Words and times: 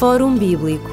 Fórum 0.00 0.34
Bíblico 0.34 0.88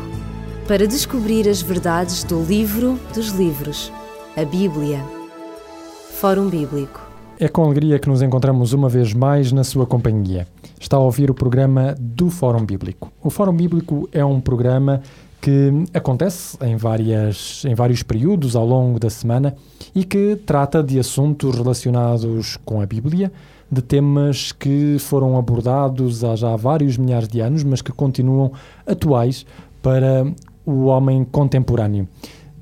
para 0.67 0.85
descobrir 0.85 1.47
as 1.47 1.61
verdades 1.61 2.25
do 2.25 2.43
livro 2.43 2.99
dos 3.15 3.29
livros, 3.29 3.89
a 4.35 4.43
Bíblia. 4.43 5.01
Fórum 6.19 6.49
Bíblico. 6.49 6.99
É 7.39 7.47
com 7.47 7.63
alegria 7.63 7.99
que 7.99 8.09
nos 8.09 8.21
encontramos 8.21 8.73
uma 8.73 8.89
vez 8.89 9.13
mais 9.13 9.53
na 9.53 9.63
sua 9.63 9.85
companhia. 9.85 10.45
Está 10.77 10.97
a 10.97 10.99
ouvir 10.99 11.31
o 11.31 11.33
programa 11.33 11.95
do 11.97 12.29
Fórum 12.29 12.65
Bíblico. 12.65 13.09
O 13.23 13.29
Fórum 13.29 13.55
Bíblico 13.55 14.09
é 14.11 14.25
um 14.25 14.41
programa 14.41 15.01
que 15.39 15.71
acontece 15.93 16.57
em, 16.61 16.75
várias, 16.75 17.63
em 17.63 17.73
vários 17.73 18.03
períodos 18.03 18.57
ao 18.57 18.65
longo 18.65 18.99
da 18.99 19.09
semana 19.09 19.55
e 19.95 20.03
que 20.03 20.35
trata 20.45 20.83
de 20.83 20.99
assuntos 20.99 21.55
relacionados 21.55 22.57
com 22.65 22.81
a 22.81 22.85
Bíblia, 22.85 23.31
de 23.71 23.81
temas 23.81 24.51
que 24.51 24.97
foram 24.99 25.37
abordados 25.37 26.23
há 26.23 26.35
já 26.35 26.55
vários 26.55 26.97
milhares 26.97 27.27
de 27.27 27.41
anos, 27.41 27.63
mas 27.63 27.81
que 27.81 27.91
continuam 27.91 28.51
atuais 28.85 29.45
para 29.81 30.25
o 30.65 30.85
homem 30.85 31.23
contemporâneo. 31.23 32.07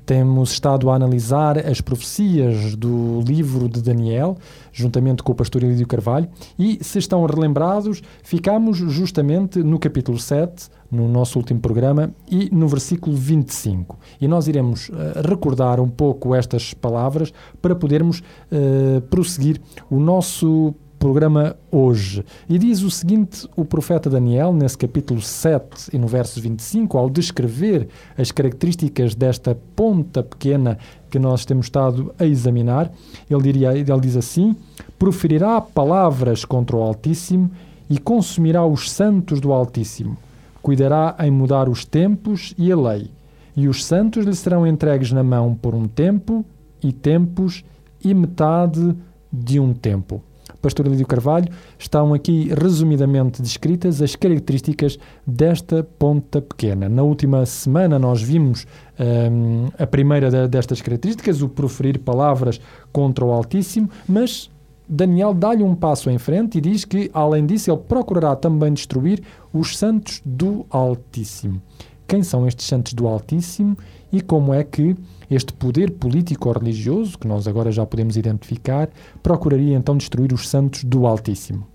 Temos 0.06 0.52
estado 0.52 0.88
a 0.88 0.94
analisar 0.94 1.58
as 1.58 1.80
profecias 1.80 2.76
do 2.76 3.20
livro 3.26 3.68
de 3.68 3.82
Daniel, 3.82 4.36
juntamente 4.72 5.20
com 5.20 5.32
o 5.32 5.34
pastor 5.34 5.64
Elídio 5.64 5.88
Carvalho, 5.88 6.28
e, 6.56 6.78
se 6.80 7.00
estão 7.00 7.26
relembrados, 7.26 8.00
ficamos 8.22 8.76
justamente 8.76 9.64
no 9.64 9.80
capítulo 9.80 10.16
7, 10.16 10.68
no 10.92 11.08
nosso 11.08 11.40
último 11.40 11.58
programa, 11.58 12.14
e 12.30 12.48
no 12.52 12.68
versículo 12.68 13.16
25. 13.16 13.98
E 14.20 14.28
nós 14.28 14.46
iremos 14.46 14.90
uh, 14.90 14.94
recordar 15.28 15.80
um 15.80 15.88
pouco 15.88 16.36
estas 16.36 16.72
palavras 16.72 17.32
para 17.60 17.74
podermos 17.74 18.20
uh, 18.20 19.00
prosseguir 19.10 19.60
o 19.90 19.98
nosso 19.98 20.72
programa 20.98 21.56
hoje. 21.70 22.24
E 22.48 22.58
diz 22.58 22.82
o 22.82 22.90
seguinte: 22.90 23.48
o 23.56 23.64
profeta 23.64 24.10
Daniel, 24.10 24.52
nesse 24.52 24.76
capítulo 24.76 25.20
7 25.20 25.90
e 25.92 25.98
no 25.98 26.06
verso 26.06 26.40
25, 26.40 26.98
ao 26.98 27.08
descrever 27.08 27.88
as 28.16 28.30
características 28.32 29.14
desta 29.14 29.56
ponta 29.74 30.22
pequena 30.22 30.78
que 31.10 31.18
nós 31.18 31.44
temos 31.44 31.66
estado 31.66 32.14
a 32.18 32.24
examinar, 32.24 32.90
ele, 33.30 33.42
diria, 33.42 33.76
ele 33.76 34.00
diz 34.00 34.16
assim: 34.16 34.56
proferirá 34.98 35.60
palavras 35.60 36.44
contra 36.44 36.76
o 36.76 36.82
Altíssimo 36.82 37.50
e 37.88 37.98
consumirá 37.98 38.66
os 38.66 38.90
santos 38.90 39.40
do 39.40 39.52
Altíssimo. 39.52 40.16
Cuidará 40.60 41.14
em 41.20 41.30
mudar 41.30 41.68
os 41.68 41.84
tempos 41.84 42.52
e 42.58 42.72
a 42.72 42.76
lei, 42.76 43.10
e 43.56 43.68
os 43.68 43.84
santos 43.84 44.24
lhe 44.24 44.34
serão 44.34 44.66
entregues 44.66 45.12
na 45.12 45.22
mão 45.22 45.54
por 45.54 45.74
um 45.74 45.86
tempo 45.86 46.44
e 46.82 46.92
tempos 46.92 47.64
e 48.02 48.12
metade 48.12 48.94
de 49.32 49.60
um 49.60 49.72
tempo. 49.72 50.22
Pastor 50.66 50.88
Lídio 50.88 51.06
Carvalho, 51.06 51.48
estão 51.78 52.12
aqui 52.12 52.50
resumidamente 52.52 53.40
descritas 53.40 54.02
as 54.02 54.16
características 54.16 54.98
desta 55.24 55.84
ponta 55.96 56.42
pequena. 56.42 56.88
Na 56.88 57.04
última 57.04 57.46
semana 57.46 58.00
nós 58.00 58.20
vimos 58.20 58.66
um, 58.98 59.68
a 59.78 59.86
primeira 59.86 60.48
destas 60.48 60.82
características, 60.82 61.40
o 61.40 61.48
proferir 61.48 62.00
palavras 62.00 62.60
contra 62.90 63.24
o 63.24 63.30
Altíssimo, 63.30 63.88
mas 64.08 64.50
Daniel 64.88 65.32
dá-lhe 65.32 65.62
um 65.62 65.72
passo 65.72 66.10
em 66.10 66.18
frente 66.18 66.58
e 66.58 66.60
diz 66.60 66.84
que, 66.84 67.08
além 67.14 67.46
disso, 67.46 67.70
ele 67.70 67.80
procurará 67.86 68.34
também 68.34 68.72
destruir 68.72 69.22
os 69.52 69.78
santos 69.78 70.20
do 70.24 70.66
Altíssimo. 70.68 71.62
Quem 72.06 72.22
são 72.22 72.46
estes 72.46 72.66
santos 72.66 72.94
do 72.94 73.06
Altíssimo 73.06 73.76
e 74.12 74.20
como 74.20 74.54
é 74.54 74.62
que 74.62 74.96
este 75.30 75.52
poder 75.52 75.90
político 75.92 76.48
ou 76.48 76.54
religioso, 76.54 77.18
que 77.18 77.26
nós 77.26 77.48
agora 77.48 77.72
já 77.72 77.84
podemos 77.84 78.16
identificar, 78.16 78.88
procuraria 79.22 79.76
então 79.76 79.96
destruir 79.96 80.32
os 80.32 80.48
santos 80.48 80.84
do 80.84 81.06
Altíssimo. 81.06 81.66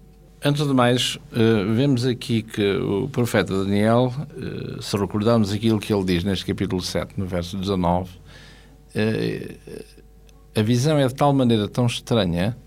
Antes 0.43 0.65
de 0.65 0.73
mais, 0.73 1.17
uh, 1.17 1.73
vemos 1.75 2.05
aqui 2.05 2.41
que 2.41 2.75
o 2.77 3.07
profeta 3.09 3.63
Daniel, 3.63 4.11
uh, 4.35 4.81
se 4.81 4.97
recordarmos 4.97 5.51
aquilo 5.51 5.79
que 5.79 5.93
ele 5.93 6.03
diz 6.03 6.23
neste 6.23 6.45
capítulo 6.45 6.81
7, 6.81 7.13
no 7.15 7.27
verso 7.27 7.57
19, 7.57 8.09
uh, 8.09 8.17
eh, 8.95 9.55
a 10.55 10.61
visão 10.63 10.97
é 10.97 11.07
de 11.07 11.13
tal 11.13 11.31
maneira 11.31 11.67
tão 11.67 11.85
estranha 11.85 12.57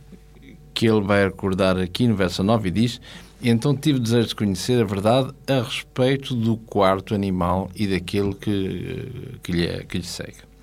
que 0.74 0.86
ele 0.86 1.00
vai 1.00 1.24
recordar 1.24 1.78
aqui 1.78 2.06
no 2.06 2.16
verso 2.16 2.42
9 2.42 2.68
e 2.68 2.72
diz: 2.72 3.00
Então 3.42 3.76
tive 3.76 3.98
desejo 3.98 4.28
de 4.28 4.34
conhecer 4.34 4.82
a 4.82 4.84
verdade 4.84 5.32
a 5.46 5.62
respeito 5.62 6.34
do 6.34 6.56
quarto 6.56 7.14
animal 7.14 7.70
e 7.74 7.86
daquele 7.86 8.34
que, 8.34 9.38
que, 9.42 9.52
lhe, 9.52 9.84
que 9.84 9.98
lhe 9.98 10.04
segue. 10.04 10.54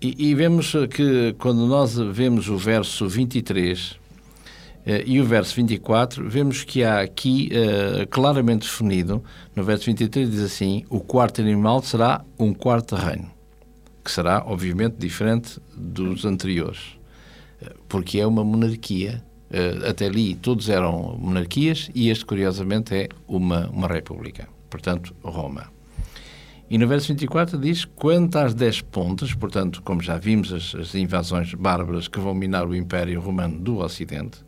E, 0.00 0.30
e, 0.30 0.34
vemos 0.34 0.72
que 0.90 1.34
quando 1.38 1.66
nós 1.66 1.94
vemos 1.96 2.48
o 2.48 2.56
verso 2.56 3.08
23 3.08 3.98
eh, 4.86 5.02
e 5.06 5.20
o 5.20 5.24
verso 5.24 5.54
24, 5.56 6.28
vemos 6.28 6.62
que 6.64 6.84
há 6.84 7.00
aqui 7.00 7.50
eh, 7.52 8.06
claramente 8.08 8.62
definido, 8.62 9.22
no 9.54 9.62
verso 9.62 9.86
23 9.86 10.30
diz 10.30 10.40
assim: 10.40 10.84
o 10.88 11.00
quarto 11.00 11.40
animal 11.40 11.82
será 11.82 12.24
um 12.38 12.54
quarto 12.54 12.94
reino, 12.94 13.30
que 14.04 14.10
será, 14.10 14.42
obviamente, 14.46 14.94
diferente 14.96 15.60
dos 15.76 16.24
anteriores, 16.24 16.96
eh, 17.60 17.74
porque 17.88 18.18
é 18.18 18.26
uma 18.26 18.44
monarquia. 18.44 19.22
Eh, 19.50 19.88
até 19.88 20.06
ali 20.06 20.34
todos 20.34 20.68
eram 20.68 21.16
monarquias 21.18 21.90
e 21.94 22.10
este, 22.10 22.24
curiosamente, 22.24 22.94
é 22.94 23.08
uma, 23.26 23.68
uma 23.68 23.86
república, 23.86 24.48
portanto, 24.68 25.14
Roma. 25.22 25.70
E 26.70 26.76
no 26.76 26.86
verso 26.86 27.08
24 27.08 27.58
diz: 27.58 27.84
quanto 27.84 28.36
às 28.36 28.52
dez 28.52 28.82
pontas, 28.82 29.32
portanto, 29.32 29.82
como 29.82 30.02
já 30.02 30.18
vimos, 30.18 30.52
as, 30.52 30.74
as, 30.74 30.94
invasões 30.94 31.54
bárbaras 31.54 32.08
que 32.08 32.20
vão 32.20 32.34
minar 32.34 32.66
o 32.66 32.76
Império 32.76 33.20
Romano 33.20 33.58
do 33.58 33.78
Ocidente, 33.78 34.44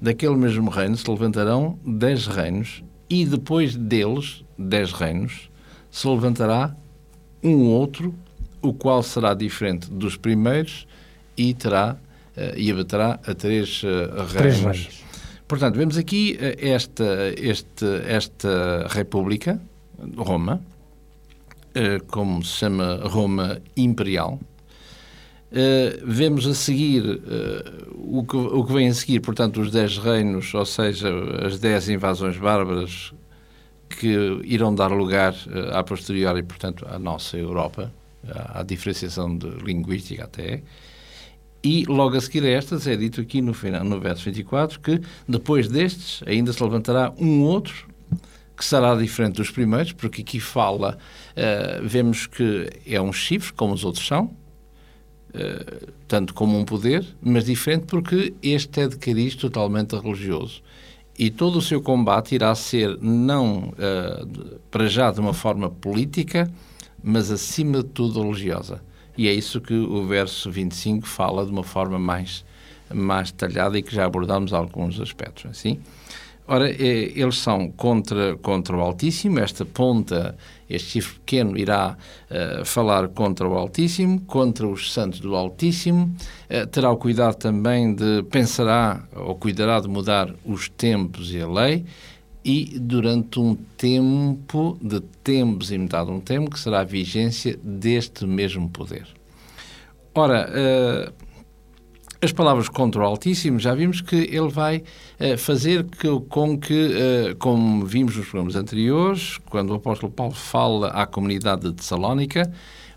daquele 0.00 0.36
mesmo 0.36 0.70
reino 0.70 0.96
se 0.96 1.08
levantarão 1.08 1.78
dez 1.86 2.26
reinos, 2.26 2.82
e 3.08 3.24
depois 3.24 3.76
deles, 3.76 4.44
dez 4.58 4.92
reinos, 4.92 5.48
se 5.88 6.08
levantará 6.08 6.76
um 7.42 7.66
outro, 7.66 8.12
o 8.60 8.74
qual 8.74 9.00
será 9.04 9.32
diferente 9.32 9.88
dos 9.88 10.16
primeiros 10.16 10.88
e 11.36 11.54
terá 11.54 11.96
uh, 11.96 12.05
e 12.56 12.70
abaterá 12.70 13.20
a 13.26 13.34
três, 13.34 13.82
uh. 13.82 14.12
Portanto, 15.48 15.76
vemos 15.76 15.96
aqui 15.96 16.38
uh, 16.40 16.56
esta, 16.58 17.32
este, 17.36 17.86
esta 18.06 18.86
República, 18.88 19.60
Roma, 20.16 20.60
eh, 21.74 22.00
como 22.08 22.44
se 22.44 22.58
chama 22.58 23.00
Roma 23.04 23.60
Imperial. 23.76 24.38
Vemos 26.04 26.46
a 26.46 26.52
seguir 26.52 27.22
o, 27.94 28.24
que, 28.24 28.36
o 28.36 28.64
que 28.64 28.72
vem 28.74 28.88
a 28.88 28.94
seguir, 28.94 29.20
portanto, 29.20 29.60
os 29.60 29.70
dez 29.70 29.96
reinos, 29.96 30.52
ou 30.52 30.66
seja, 30.66 31.08
as 31.46 31.58
dez 31.58 31.88
invasões 31.88 32.36
bárbaras 32.36 33.14
que 33.88 34.40
irão 34.44 34.74
dar 34.74 34.90
lugar 34.90 35.32
uh, 35.32 35.76
a 35.76 35.82
posteriori, 35.82 36.42
portanto, 36.42 36.86
à 36.88 36.98
nossa 36.98 37.36
Europa, 37.36 37.92
à, 38.28 38.60
à 38.60 38.62
diferenciação 38.62 39.36
de 39.36 39.48
linguística 39.64 40.24
até. 40.24 40.62
E 41.66 41.84
logo 41.88 42.16
a 42.16 42.20
seguir 42.20 42.44
a 42.44 42.48
estas 42.50 42.86
é 42.86 42.94
dito 42.94 43.20
aqui 43.20 43.42
no, 43.42 43.52
final, 43.52 43.82
no 43.82 43.98
verso 43.98 44.24
24 44.26 44.78
que 44.78 45.00
depois 45.28 45.66
destes 45.66 46.22
ainda 46.24 46.52
se 46.52 46.62
levantará 46.62 47.12
um 47.18 47.42
outro 47.42 47.88
que 48.56 48.64
será 48.64 48.94
diferente 48.94 49.38
dos 49.38 49.50
primeiros, 49.50 49.90
porque 49.90 50.22
aqui 50.22 50.38
fala, 50.38 50.96
uh, 51.32 51.84
vemos 51.84 52.28
que 52.28 52.70
é 52.86 53.02
um 53.02 53.12
chifre, 53.12 53.52
como 53.52 53.74
os 53.74 53.84
outros 53.84 54.06
são, 54.06 54.26
uh, 54.26 55.92
tanto 56.06 56.32
como 56.34 56.56
um 56.56 56.64
poder, 56.64 57.04
mas 57.20 57.46
diferente 57.46 57.86
porque 57.86 58.32
este 58.40 58.82
é 58.82 58.86
de 58.86 58.96
cariz 58.96 59.34
totalmente 59.34 59.96
religioso. 59.96 60.62
E 61.18 61.30
todo 61.30 61.58
o 61.58 61.62
seu 61.62 61.82
combate 61.82 62.36
irá 62.36 62.54
ser 62.54 62.96
não 63.02 63.70
uh, 63.70 64.60
para 64.70 64.86
já 64.86 65.10
de 65.10 65.18
uma 65.18 65.34
forma 65.34 65.68
política, 65.68 66.48
mas 67.02 67.28
acima 67.28 67.78
de 67.78 67.88
tudo 67.88 68.22
religiosa. 68.22 68.80
E 69.16 69.28
é 69.28 69.32
isso 69.32 69.60
que 69.60 69.74
o 69.74 70.06
verso 70.06 70.50
25 70.50 71.06
fala 71.06 71.44
de 71.44 71.50
uma 71.50 71.64
forma 71.64 71.98
mais, 71.98 72.44
mais 72.92 73.30
detalhada 73.30 73.78
e 73.78 73.82
que 73.82 73.94
já 73.94 74.04
abordámos 74.04 74.52
alguns 74.52 75.00
aspectos. 75.00 75.46
Assim, 75.46 75.80
Ora, 76.48 76.70
eh, 76.70 77.12
eles 77.16 77.38
são 77.38 77.68
contra, 77.72 78.36
contra 78.36 78.76
o 78.76 78.80
Altíssimo, 78.80 79.40
esta 79.40 79.64
ponta, 79.64 80.36
este 80.70 80.90
chifre 80.90 81.18
pequeno 81.18 81.58
irá 81.58 81.96
uh, 82.30 82.64
falar 82.64 83.08
contra 83.08 83.48
o 83.48 83.54
Altíssimo, 83.54 84.20
contra 84.20 84.66
os 84.66 84.92
santos 84.92 85.18
do 85.18 85.34
Altíssimo, 85.34 86.14
uh, 86.48 86.66
terá 86.68 86.88
o 86.92 86.96
cuidado 86.96 87.34
também 87.34 87.92
de, 87.92 88.22
pensará 88.30 89.02
ou 89.16 89.34
cuidará 89.34 89.80
de 89.80 89.88
mudar 89.88 90.32
os 90.44 90.68
tempos 90.68 91.34
e 91.34 91.40
a 91.40 91.48
lei, 91.48 91.84
e 92.46 92.78
durante 92.78 93.40
um 93.40 93.56
tempo, 93.76 94.78
de 94.80 95.00
tempos 95.00 95.72
e 95.72 95.78
metade 95.78 96.06
de 96.06 96.12
um 96.12 96.20
tempo, 96.20 96.48
que 96.48 96.60
será 96.60 96.82
a 96.82 96.84
vigência 96.84 97.58
deste 97.60 98.24
mesmo 98.24 98.70
poder. 98.70 99.04
Ora, 100.14 100.48
uh, 100.48 101.12
as 102.22 102.30
palavras 102.30 102.68
contra 102.68 103.02
o 103.02 103.04
Altíssimo, 103.04 103.58
já 103.58 103.74
vimos 103.74 104.00
que 104.00 104.14
ele 104.14 104.48
vai 104.48 104.76
uh, 104.76 105.36
fazer 105.36 105.82
que, 105.86 106.08
com 106.28 106.56
que, 106.56 106.72
uh, 106.72 107.36
como 107.36 107.84
vimos 107.84 108.16
nos 108.16 108.28
programas 108.28 108.54
anteriores, 108.54 109.38
quando 109.50 109.70
o 109.70 109.74
apóstolo 109.74 110.12
Paulo 110.12 110.32
fala 110.32 110.90
à 110.90 111.04
comunidade 111.04 111.62
de 111.62 111.72
Tessalónica, 111.72 112.52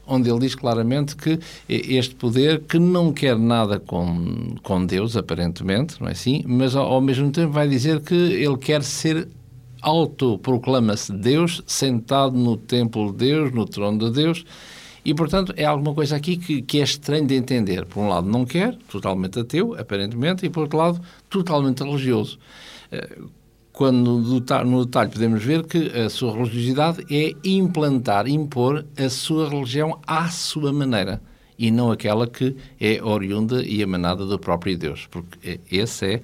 onde 0.05 0.29
ele 0.29 0.39
diz 0.39 0.53
claramente 0.53 1.15
que 1.15 1.39
este 1.67 2.13
poder, 2.15 2.61
que 2.61 2.77
não 2.77 3.11
quer 3.11 3.37
nada 3.37 3.79
com, 3.79 4.55
com 4.61 4.85
Deus, 4.85 5.17
aparentemente, 5.17 5.99
não 5.99 6.07
é 6.07 6.11
assim? 6.11 6.43
Mas 6.47 6.75
ao, 6.75 6.85
ao 6.85 7.01
mesmo 7.01 7.31
tempo 7.31 7.51
vai 7.51 7.67
dizer 7.67 7.99
que 8.01 8.15
ele 8.15 8.57
quer 8.57 8.81
ser 8.83 9.27
autoproclama-se 9.81 11.11
Deus, 11.13 11.61
sentado 11.65 12.37
no 12.37 12.57
templo 12.57 13.11
de 13.11 13.17
Deus, 13.17 13.51
no 13.51 13.65
trono 13.65 13.97
de 13.97 14.11
Deus, 14.11 14.45
e, 15.03 15.13
portanto, 15.13 15.53
é 15.55 15.65
alguma 15.65 15.93
coisa 15.93 16.15
aqui 16.15 16.37
que, 16.37 16.61
que, 16.61 16.79
é 16.79 16.83
estranho 16.83 17.25
de 17.25 17.33
entender. 17.33 17.85
Por 17.85 18.01
um 18.01 18.09
lado, 18.09 18.27
não 18.27 18.45
quer, 18.45 18.75
totalmente 18.91 19.39
ateu, 19.39 19.73
aparentemente, 19.79 20.45
e, 20.45 20.49
por 20.49 20.61
outro 20.61 20.77
lado, 20.77 21.01
totalmente 21.29 21.83
religioso. 21.83 22.37
Eh, 22.91 23.17
quando 23.71 24.19
no 24.65 24.85
detalhe 24.85 25.09
podemos 25.09 25.41
ver 25.41 25.65
que 25.65 25.87
a 25.97 26.09
sua 26.09 26.33
religiosidade 26.33 27.05
é 27.09 27.33
implantar, 27.45 28.27
impor 28.27 28.85
a 28.97 29.09
sua 29.09 29.47
religião 29.47 29.99
à 30.05 30.27
sua 30.27 30.73
maneira 30.73 31.21
e 31.57 31.71
não 31.71 31.91
aquela 31.91 32.27
que 32.27 32.55
é 32.79 33.01
oriunda 33.03 33.63
e 33.63 33.81
emanada 33.81 34.25
do 34.25 34.37
próprio 34.39 34.77
Deus, 34.77 35.07
porque 35.11 35.59
esse 35.71 36.05
é 36.05 36.21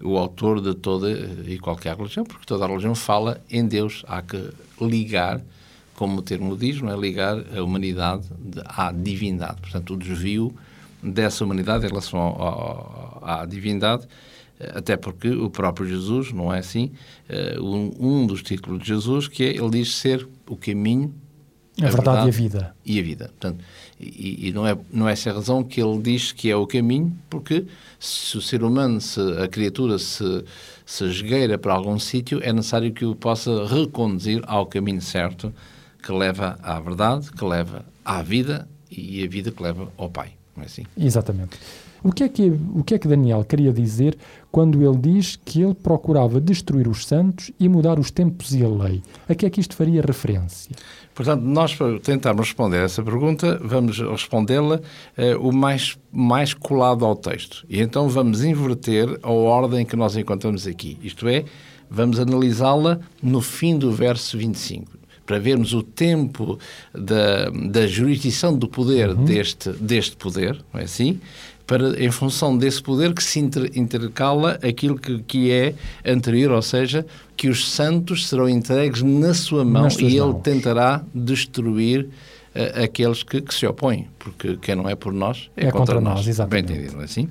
o 0.00 0.16
autor 0.16 0.60
de 0.60 0.74
toda 0.74 1.10
e 1.46 1.58
qualquer 1.58 1.96
religião, 1.96 2.24
porque 2.24 2.46
toda 2.46 2.64
a 2.64 2.68
religião 2.68 2.94
fala 2.94 3.40
em 3.50 3.66
Deus. 3.66 4.04
Há 4.06 4.22
que 4.22 4.50
ligar, 4.80 5.40
como 5.94 6.18
o 6.18 6.22
termo 6.22 6.56
diz, 6.56 6.80
não 6.80 6.92
é? 6.92 6.96
ligar 6.96 7.36
a 7.56 7.62
humanidade 7.62 8.24
à 8.64 8.92
divindade. 8.92 9.60
Portanto, 9.60 9.94
o 9.94 9.96
desvio 9.96 10.54
dessa 11.02 11.44
humanidade 11.44 11.86
em 11.86 11.88
relação 11.88 12.18
ao, 12.18 12.42
ao, 12.42 13.20
à 13.22 13.46
divindade, 13.46 14.06
até 14.74 14.96
porque 14.96 15.30
o 15.30 15.50
próprio 15.50 15.86
Jesus, 15.86 16.32
não 16.32 16.52
é 16.52 16.58
assim? 16.58 16.90
Eh, 17.28 17.58
um, 17.60 17.92
um 17.98 18.26
dos 18.26 18.42
títulos 18.42 18.80
de 18.82 18.88
Jesus, 18.88 19.28
que 19.28 19.44
é, 19.44 19.50
ele 19.50 19.70
diz 19.70 19.94
ser 19.94 20.28
o 20.48 20.56
caminho, 20.56 21.14
a, 21.80 21.86
a 21.86 21.90
verdade, 21.90 22.04
verdade, 22.04 22.26
e 22.26 22.28
a 22.28 22.32
vida. 22.32 22.76
E 22.84 22.98
a 22.98 23.02
vida. 23.02 23.24
Portanto, 23.26 23.64
e, 24.00 24.48
e, 24.48 24.52
não, 24.52 24.66
é, 24.66 24.78
não 24.92 25.08
é 25.08 25.12
essa 25.12 25.30
a 25.30 25.34
razão 25.34 25.64
que 25.64 25.82
ele 25.82 25.98
diz 26.00 26.30
que 26.30 26.50
é 26.50 26.56
o 26.56 26.66
caminho, 26.66 27.16
porque 27.28 27.66
se 27.98 28.36
o 28.36 28.40
ser 28.40 28.62
humano, 28.62 29.00
se 29.00 29.20
a 29.42 29.48
criatura 29.48 29.98
se, 29.98 30.44
se 30.86 31.04
esgueira 31.04 31.58
para 31.58 31.74
algum 31.74 31.98
sítio, 31.98 32.40
é 32.42 32.52
necessário 32.52 32.92
que 32.92 33.04
o 33.04 33.14
possa 33.14 33.66
reconduzir 33.66 34.42
ao 34.46 34.66
caminho 34.66 35.00
certo, 35.00 35.52
que 36.02 36.12
leva 36.12 36.58
à 36.62 36.78
verdade, 36.78 37.30
que 37.32 37.44
leva 37.44 37.84
à 38.04 38.22
vida 38.22 38.68
e 38.90 39.24
a 39.24 39.28
vida 39.28 39.50
que 39.50 39.62
leva 39.62 39.88
ao 39.96 40.08
Pai. 40.08 40.32
Não 40.56 40.62
é 40.62 40.66
assim? 40.66 40.84
Exatamente. 40.96 41.58
O 42.02 42.12
que, 42.12 42.22
é 42.22 42.28
que, 42.28 42.52
o 42.74 42.84
que 42.84 42.94
é 42.94 42.98
que 42.98 43.08
Daniel 43.08 43.44
queria 43.44 43.72
dizer 43.72 44.16
quando 44.52 44.82
ele 44.82 44.96
diz 44.96 45.36
que 45.44 45.62
ele 45.62 45.74
procurava 45.74 46.40
destruir 46.40 46.86
os 46.86 47.04
santos 47.04 47.50
e 47.58 47.68
mudar 47.68 47.98
os 47.98 48.10
tempos 48.10 48.54
e 48.54 48.64
a 48.64 48.68
lei? 48.68 49.02
A 49.28 49.34
que 49.34 49.44
é 49.44 49.50
que 49.50 49.60
isto 49.60 49.74
faria 49.74 50.00
referência? 50.00 50.74
Portanto, 51.18 51.42
nós 51.42 51.74
para 51.74 51.98
tentarmos 51.98 52.46
responder 52.46 52.76
essa 52.76 53.02
pergunta, 53.02 53.60
vamos 53.60 53.98
respondê-la 53.98 54.80
eh, 55.16 55.34
o 55.34 55.50
mais, 55.50 55.98
mais 56.12 56.54
colado 56.54 57.04
ao 57.04 57.16
texto. 57.16 57.66
E 57.68 57.80
então 57.80 58.08
vamos 58.08 58.44
inverter 58.44 59.18
a 59.20 59.32
ordem 59.32 59.84
que 59.84 59.96
nós 59.96 60.16
encontramos 60.16 60.64
aqui. 60.64 60.96
Isto 61.02 61.26
é, 61.26 61.44
vamos 61.90 62.20
analisá-la 62.20 63.00
no 63.20 63.40
fim 63.40 63.76
do 63.76 63.90
verso 63.90 64.38
25 64.38 64.96
para 65.26 65.40
vermos 65.40 65.74
o 65.74 65.82
tempo 65.82 66.56
da, 66.94 67.50
da 67.50 67.84
jurisdição 67.88 68.56
do 68.56 68.68
poder 68.68 69.08
uhum. 69.08 69.24
deste, 69.24 69.70
deste 69.70 70.14
poder, 70.16 70.64
não 70.72 70.80
é 70.80 70.84
assim? 70.84 71.20
Para, 71.68 72.02
em 72.02 72.10
função 72.10 72.56
desse 72.56 72.82
poder 72.82 73.12
que 73.12 73.22
se 73.22 73.38
inter, 73.38 73.70
intercala 73.74 74.58
aquilo 74.66 74.98
que, 74.98 75.22
que 75.22 75.52
é 75.52 75.74
anterior, 76.04 76.52
ou 76.52 76.62
seja, 76.62 77.04
que 77.36 77.46
os 77.46 77.70
santos 77.70 78.26
serão 78.26 78.48
entregues 78.48 79.02
na 79.02 79.34
sua 79.34 79.66
mão 79.66 79.86
e 80.00 80.06
ele 80.06 80.20
mãos. 80.20 80.40
tentará 80.42 81.04
destruir 81.14 82.04
uh, 82.06 82.82
aqueles 82.82 83.22
que, 83.22 83.42
que, 83.42 83.54
se 83.54 83.66
opõem, 83.66 84.08
porque 84.18 84.56
quem 84.56 84.74
não 84.74 84.88
é 84.88 84.96
por 84.96 85.12
nós 85.12 85.50
é, 85.54 85.66
é 85.66 85.70
contra, 85.70 85.96
contra, 85.96 86.00
nós. 86.00 86.14
nós 86.14 86.28
exatamente. 86.28 86.68
Bem 86.68 86.76
entendido, 86.78 87.02
é 87.02 87.04
assim? 87.04 87.28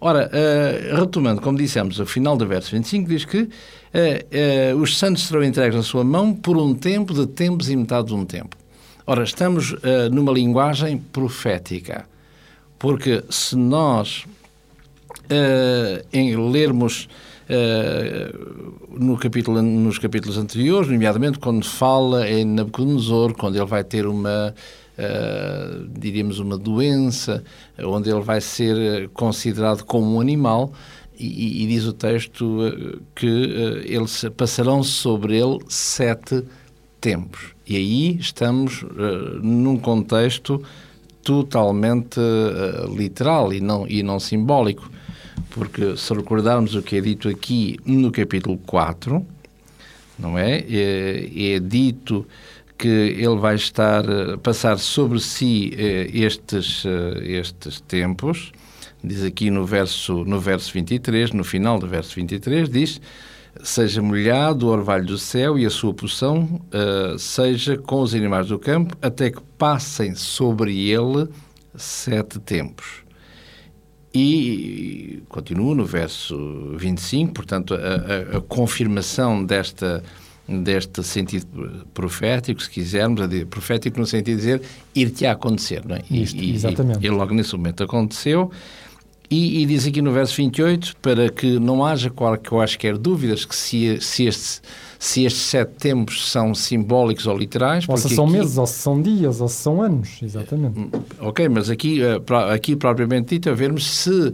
Ora, 0.00 0.30
uh, 0.30 0.96
retomando, 1.00 1.40
como 1.40 1.58
dissemos, 1.58 1.98
o 1.98 2.06
final 2.06 2.36
do 2.36 2.46
verso 2.46 2.70
25 2.70 3.08
diz 3.08 3.24
que 3.24 3.38
uh, 3.42 4.76
uh, 4.76 4.80
os 4.80 4.96
santos 4.96 5.26
serão 5.26 5.42
entregues 5.42 5.74
na 5.74 5.82
sua 5.82 6.04
mão 6.04 6.32
por 6.32 6.56
um 6.56 6.72
tempo 6.72 7.12
de 7.12 7.26
tempos 7.26 7.68
e 7.68 7.74
metade 7.74 8.06
de 8.06 8.14
um 8.14 8.24
tempo. 8.24 8.56
Ora, 9.04 9.24
estamos 9.24 9.72
numa 10.10 10.32
linguagem 10.32 10.98
profética. 10.98 12.06
Porque 12.78 13.24
se 13.30 13.56
nós 13.56 14.24
uh, 15.26 16.06
em 16.12 16.36
lermos 16.50 17.08
uh, 17.48 18.98
no 18.98 19.16
capítulo, 19.16 19.62
nos 19.62 19.98
capítulos 19.98 20.38
anteriores, 20.38 20.90
nomeadamente 20.90 21.38
quando 21.38 21.64
fala 21.64 22.28
em 22.28 22.44
Nabucodonosor, 22.44 23.34
quando 23.34 23.56
ele 23.56 23.66
vai 23.66 23.84
ter 23.84 24.06
uma, 24.06 24.54
uh, 24.98 25.88
diríamos, 25.98 26.38
uma 26.38 26.58
doença, 26.58 27.42
onde 27.78 28.10
ele 28.10 28.20
vai 28.20 28.40
ser 28.40 29.08
considerado 29.10 29.84
como 29.84 30.16
um 30.16 30.20
animal, 30.20 30.72
e, 31.18 31.64
e 31.64 31.66
diz 31.66 31.86
o 31.86 31.94
texto 31.94 32.60
que 33.14 33.26
eles 33.86 34.26
passarão 34.36 34.82
sobre 34.82 35.38
ele 35.38 35.58
sete 35.66 36.44
tempos. 37.00 37.54
E 37.66 37.74
aí 37.74 38.18
estamos 38.18 38.84
num 39.42 39.78
contexto 39.78 40.62
totalmente 41.26 42.20
uh, 42.20 42.96
literal 42.96 43.52
e 43.52 43.60
não, 43.60 43.84
e 43.88 44.00
não 44.00 44.20
simbólico. 44.20 44.88
Porque 45.50 45.96
se 45.96 46.14
recordarmos 46.14 46.76
o 46.76 46.82
que 46.82 46.96
é 46.96 47.00
dito 47.00 47.28
aqui 47.28 47.78
no 47.84 48.12
capítulo 48.12 48.56
4, 48.58 49.26
não 50.16 50.38
é? 50.38 50.64
É, 50.70 51.54
é 51.54 51.58
dito 51.58 52.24
que 52.78 52.88
ele 52.88 53.36
vai 53.38 53.56
estar 53.56 54.04
eh, 54.06 54.36
passar 54.36 54.78
sobre 54.78 55.18
si 55.18 55.72
eh, 55.78 56.10
estes, 56.12 56.84
estes 57.22 57.80
tempos. 57.80 58.52
Diz 59.02 59.22
aqui 59.22 59.50
no 59.50 59.64
verso, 59.64 60.24
no 60.26 60.38
verso 60.38 60.72
23, 60.74 61.32
no 61.32 61.42
final 61.42 61.78
do 61.78 61.88
verso 61.88 62.14
23, 62.16 62.68
diz 62.68 63.00
seja 63.62 64.02
molhado 64.02 64.66
o 64.66 64.70
orvalho 64.70 65.06
do 65.06 65.18
céu 65.18 65.58
e 65.58 65.66
a 65.66 65.70
sua 65.70 65.92
poção 65.94 66.60
uh, 66.72 67.18
seja 67.18 67.76
com 67.76 68.00
os 68.00 68.14
animais 68.14 68.48
do 68.48 68.58
campo, 68.58 68.96
até 69.00 69.30
que 69.30 69.40
passem 69.58 70.14
sobre 70.14 70.88
ele 70.88 71.28
sete 71.74 72.38
tempos. 72.38 73.04
E 74.14 75.22
continua 75.28 75.74
no 75.74 75.84
verso 75.84 76.74
25, 76.78 77.34
portanto, 77.34 77.74
a, 77.74 77.76
a, 77.76 78.38
a 78.38 78.40
confirmação 78.40 79.44
desta, 79.44 80.02
deste 80.48 81.02
sentido 81.02 81.86
profético, 81.92 82.62
se 82.62 82.70
quisermos, 82.70 83.20
profético 83.50 84.00
no 84.00 84.06
sentido 84.06 84.36
de 84.36 84.36
dizer 84.36 84.62
ir-te 84.94 85.26
a 85.26 85.32
acontecer, 85.32 85.84
não 85.84 85.96
é? 85.96 86.02
Isto, 86.10 86.42
e, 86.42 86.54
exatamente. 86.54 87.04
E, 87.04 87.06
e 87.06 87.10
logo 87.10 87.34
nesse 87.34 87.54
momento 87.54 87.84
aconteceu. 87.84 88.50
E, 89.30 89.62
e, 89.62 89.66
diz 89.66 89.86
aqui 89.86 90.00
no 90.00 90.12
verso 90.12 90.36
28, 90.36 90.96
para 91.02 91.28
que 91.28 91.58
não 91.58 91.84
haja 91.84 92.10
quaisquer 92.10 92.96
dúvidas 92.96 93.44
que 93.44 93.56
se, 93.56 94.00
se, 94.00 94.26
este, 94.26 94.60
se 94.98 95.24
estes 95.24 95.42
sete 95.42 95.72
tempos 95.72 96.30
são 96.30 96.54
simbólicos 96.54 97.26
ou 97.26 97.36
literais... 97.36 97.88
Ou 97.88 97.96
se 97.96 98.14
são 98.14 98.24
aqui, 98.24 98.34
meses, 98.34 98.56
ou 98.56 98.66
se 98.66 98.74
são 98.74 99.02
dias, 99.02 99.40
ou 99.40 99.48
se 99.48 99.56
são 99.56 99.82
anos, 99.82 100.20
exatamente. 100.22 100.78
Hum, 100.78 100.90
ok, 101.20 101.48
mas 101.48 101.68
aqui, 101.68 102.00
eh, 102.02 102.20
aqui 102.52 102.76
propriamente 102.76 103.34
dito, 103.34 103.50
a 103.50 103.54
vermos 103.54 103.86
se 103.86 104.32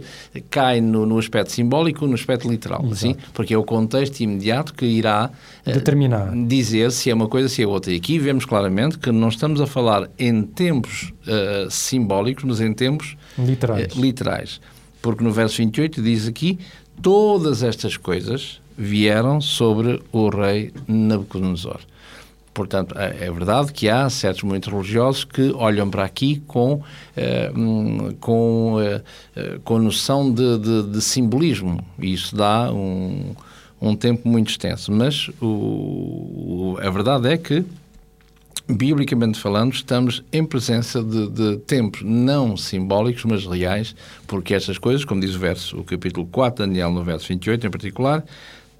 cai 0.51 0.79
no, 0.79 1.05
no 1.05 1.17
aspecto 1.17 1.51
simbólico 1.51 2.03
ou 2.03 2.07
no 2.07 2.13
aspecto 2.13 2.47
literal, 2.47 2.85
assim, 2.91 3.15
porque 3.33 3.53
é 3.53 3.57
o 3.57 3.63
contexto 3.63 4.19
imediato 4.19 4.75
que 4.75 4.85
irá 4.85 5.31
eh, 5.65 5.73
determinar, 5.73 6.31
dizer 6.47 6.91
se 6.91 7.09
é 7.09 7.13
uma 7.13 7.27
coisa, 7.27 7.49
se 7.49 7.63
é 7.63 7.67
outra. 7.67 7.91
E 7.91 7.95
aqui 7.95 8.19
vemos 8.19 8.45
claramente 8.45 8.99
que 8.99 9.11
não 9.11 9.29
estamos 9.29 9.59
a 9.59 9.65
falar 9.65 10.07
em 10.19 10.43
tempos 10.43 11.13
uh, 11.27 11.69
simbólicos, 11.71 12.43
mas 12.43 12.61
em 12.61 12.73
tempos 12.73 13.17
literais. 13.37 13.95
Uh, 13.95 14.01
literais 14.01 14.61
porque 15.03 15.23
no 15.23 15.31
verso 15.31 15.57
28 15.57 16.01
diz 16.01 16.27
aqui: 16.27 16.57
todas 16.99 17.61
estas 17.61 17.97
coisas 17.97 18.59
vieram 18.75 19.39
sobre 19.39 20.01
o 20.11 20.29
rei 20.29 20.73
Nabucodonosor. 20.87 21.81
Portanto, 22.53 22.95
é, 22.97 23.25
é 23.25 23.31
verdade 23.31 23.73
que 23.73 23.89
há 23.89 24.09
certos 24.09 24.43
momentos 24.43 24.71
religiosos 24.71 25.25
que 25.25 25.51
olham 25.53 25.89
para 25.89 26.03
aqui 26.03 26.41
com, 26.47 26.81
eh, 27.17 27.51
com, 28.19 28.79
eh, 28.79 29.01
eh, 29.35 29.59
com 29.63 29.79
noção 29.79 30.31
de, 30.31 30.59
de, 30.59 30.83
de, 30.83 31.01
simbolismo, 31.01 31.83
e 31.97 32.13
isso 32.13 32.35
dá 32.35 32.71
um, 32.71 33.33
um 33.81 33.95
tempo 33.95 34.29
muito 34.29 34.51
extenso. 34.51 34.91
Mas 34.91 35.29
o, 35.41 35.47
o, 35.47 36.77
a 36.79 36.89
verdade 36.91 37.27
é 37.27 37.37
que 37.37 37.65
biblicamente 38.67 39.39
falando, 39.39 39.73
estamos 39.73 40.23
em 40.31 40.43
presença 40.43 41.03
de, 41.03 41.29
de, 41.29 41.57
tempos 41.57 42.01
não 42.03 42.55
simbólicos, 42.55 43.25
mas 43.25 43.45
reais, 43.45 43.95
porque 44.25 44.53
estas 44.53 44.77
coisas, 44.77 45.03
como 45.03 45.19
diz 45.19 45.35
o 45.35 45.39
verso, 45.39 45.77
o 45.77 45.83
capítulo 45.83 46.25
4 46.27 46.63
de 46.63 46.69
Daniel, 46.69 46.91
no 46.91 47.03
verso 47.03 47.27
28 47.27 47.67
em 47.67 47.69
particular, 47.69 48.23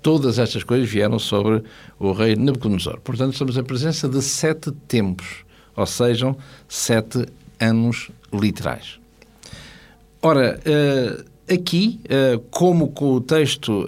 todas 0.01 0.39
estas 0.39 0.63
coisas 0.63 0.89
vieram 0.89 1.19
sobre 1.19 1.63
o 1.99 2.11
rei 2.11 2.35
Nabucodonosor. 2.35 2.99
Portanto, 3.01 3.33
estamos 3.33 3.57
em 3.57 3.63
presença 3.63 4.07
de 4.07 4.21
sete 4.21 4.71
tempos, 4.87 5.43
ou 5.75 5.85
sejam, 5.85 6.37
sete 6.67 7.25
anos 7.59 8.09
literais. 8.31 8.99
Ora, 10.21 10.59
uh, 10.59 11.53
aqui, 11.53 11.99
uh, 12.05 12.39
como 12.49 12.89
com 12.89 13.13
o 13.13 13.21
texto, 13.21 13.85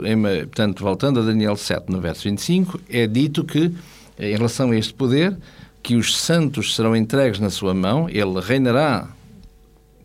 portanto, 0.48 0.84
voltando 0.84 1.22
a 1.22 1.24
Daniel 1.24 1.56
7, 1.56 1.90
no 1.90 2.02
verso 2.02 2.24
25, 2.24 2.82
é 2.90 3.08
dito 3.08 3.46
que, 3.46 3.72
em 4.20 4.36
relação 4.36 4.72
a 4.72 4.78
este 4.78 4.94
poder, 4.94 5.38
que 5.86 5.96
os 5.96 6.18
santos 6.18 6.76
serão 6.76 6.96
entregues 6.96 7.40
na 7.40 7.52
sua 7.52 7.72
mão, 7.72 8.10
ele 8.10 8.42
reinará 8.42 9.08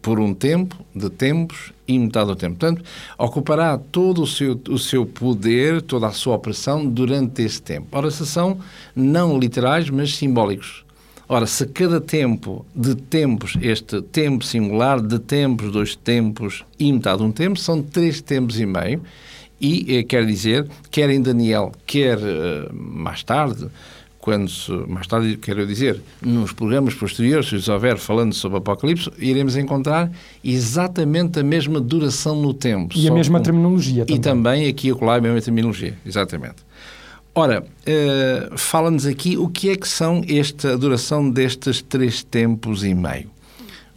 por 0.03 0.21
um 0.21 0.35
tempo, 0.35 0.77
de 0.95 1.09
tempos 1.09 1.73
e 1.89 1.99
metade 1.99 2.27
do 2.27 2.37
tempo. 2.37 2.59
Portanto, 2.59 2.85
ocupará 3.17 3.79
todo 3.79 4.21
o 4.21 4.27
seu, 4.27 4.61
o 4.69 4.79
seu 4.79 5.07
poder, 5.07 5.81
toda 5.81 6.07
a 6.07 6.13
sua 6.13 6.35
operação 6.35 6.85
durante 6.85 7.41
esse 7.41 7.63
tempo. 7.63 7.87
Ora, 7.93 8.11
se 8.11 8.27
são 8.27 8.61
não 8.95 9.39
literais, 9.39 9.89
mas 9.89 10.15
simbólicos. 10.15 10.85
Ora, 11.27 11.47
se 11.47 11.65
cada 11.65 11.99
tempo 11.99 12.67
de 12.77 12.95
tempos, 12.95 13.57
este 13.63 14.03
tempo 14.03 14.45
singular, 14.45 15.01
de 15.01 15.19
tempos, 15.19 15.73
dois 15.73 15.97
tempos 15.97 16.63
e 16.79 16.93
metade 16.93 17.21
de 17.21 17.25
um 17.25 17.33
tempo, 17.33 17.59
são 17.59 17.83
três 17.83 18.21
tempos 18.21 18.61
e 18.61 18.67
meio, 18.67 19.01
e 19.59 19.97
eh, 19.97 20.03
quer 20.03 20.27
dizer, 20.27 20.69
quer 20.91 21.09
em 21.09 21.23
Daniel, 21.23 21.73
quer 21.87 22.19
eh, 22.19 22.69
mais 22.71 23.23
tarde, 23.23 23.67
quando 24.21 24.51
se, 24.51 24.71
mais 24.87 25.07
tarde, 25.07 25.37
quero 25.39 25.67
dizer, 25.67 26.01
nos 26.21 26.53
programas 26.53 26.95
posteriores, 26.95 27.49
se 27.49 27.71
houver 27.71 27.97
falando 27.97 28.35
sobre 28.35 28.59
Apocalipse, 28.59 29.11
iremos 29.19 29.57
encontrar 29.57 30.11
exatamente 30.45 31.41
a 31.41 31.43
mesma 31.43 31.81
duração 31.81 32.41
no 32.41 32.53
tempo. 32.53 32.95
E 32.97 33.09
a 33.09 33.13
mesma 33.13 33.39
com... 33.39 33.45
terminologia 33.45 34.05
também. 34.05 34.17
E 34.17 34.21
também 34.21 34.69
aqui 34.69 34.89
e 34.89 34.91
acolá 34.91 35.17
a 35.17 35.21
mesma 35.21 35.41
terminologia, 35.41 35.97
exatamente. 36.05 36.57
Ora, 37.35 37.63
uh, 37.63 38.59
fala-nos 38.59 39.07
aqui 39.07 39.39
o 39.39 39.49
que 39.49 39.71
é 39.71 39.77
que 39.77 39.89
são 39.89 40.23
esta, 40.29 40.75
a 40.75 40.77
duração 40.77 41.31
destes 41.31 41.81
três 41.81 42.23
tempos 42.23 42.85
e 42.85 42.95
meio. 42.95 43.31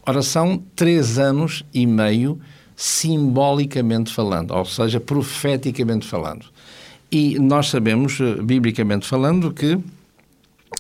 Ora, 0.06 0.22
são 0.22 0.62
três 0.76 1.18
anos 1.18 1.66
e 1.74 1.86
meio 1.86 2.40
simbolicamente 2.76 4.14
falando, 4.14 4.52
ou 4.52 4.66
seja, 4.66 5.00
profeticamente 5.00 6.08
falando. 6.08 6.46
E 7.12 7.38
nós 7.40 7.70
sabemos, 7.70 8.20
eh, 8.20 8.42
biblicamente 8.42 9.06
falando, 9.06 9.52
que 9.52 9.80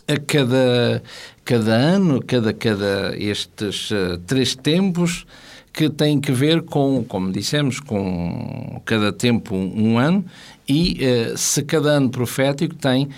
a 0.07 0.17
cada, 0.17 1.03
cada 1.45 1.73
ano, 1.73 2.21
cada, 2.21 2.53
cada 2.53 3.17
estes 3.17 3.91
uh, 3.91 4.17
três 4.25 4.55
tempos, 4.55 5.25
que 5.71 5.89
têm 5.89 6.19
que 6.21 6.31
ver 6.31 6.62
com, 6.62 7.03
como 7.03 7.31
dissemos, 7.31 7.79
com 7.79 8.79
cada 8.85 9.12
tempo 9.12 9.55
um, 9.55 9.93
um 9.93 9.97
ano, 9.97 10.23
e 10.67 11.00
uh, 11.01 11.35
se 11.38 11.63
cada 11.63 11.89
ano 11.91 12.09
profético 12.09 12.75
tem 12.75 13.05
uh, 13.05 13.09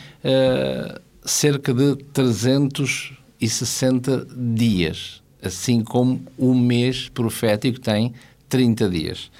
cerca 1.24 1.74
de 1.74 1.96
360 2.14 4.28
dias, 4.54 5.24
assim 5.42 5.84
como 5.84 6.22
o 6.38 6.54
mês 6.54 7.10
profético 7.10 7.80
tem 7.80 8.14
30 8.48 8.90
dias. 8.90 9.32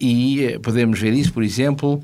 E 0.00 0.58
podemos 0.62 0.98
ver 1.00 1.12
isso, 1.12 1.32
por 1.32 1.42
exemplo, 1.42 2.00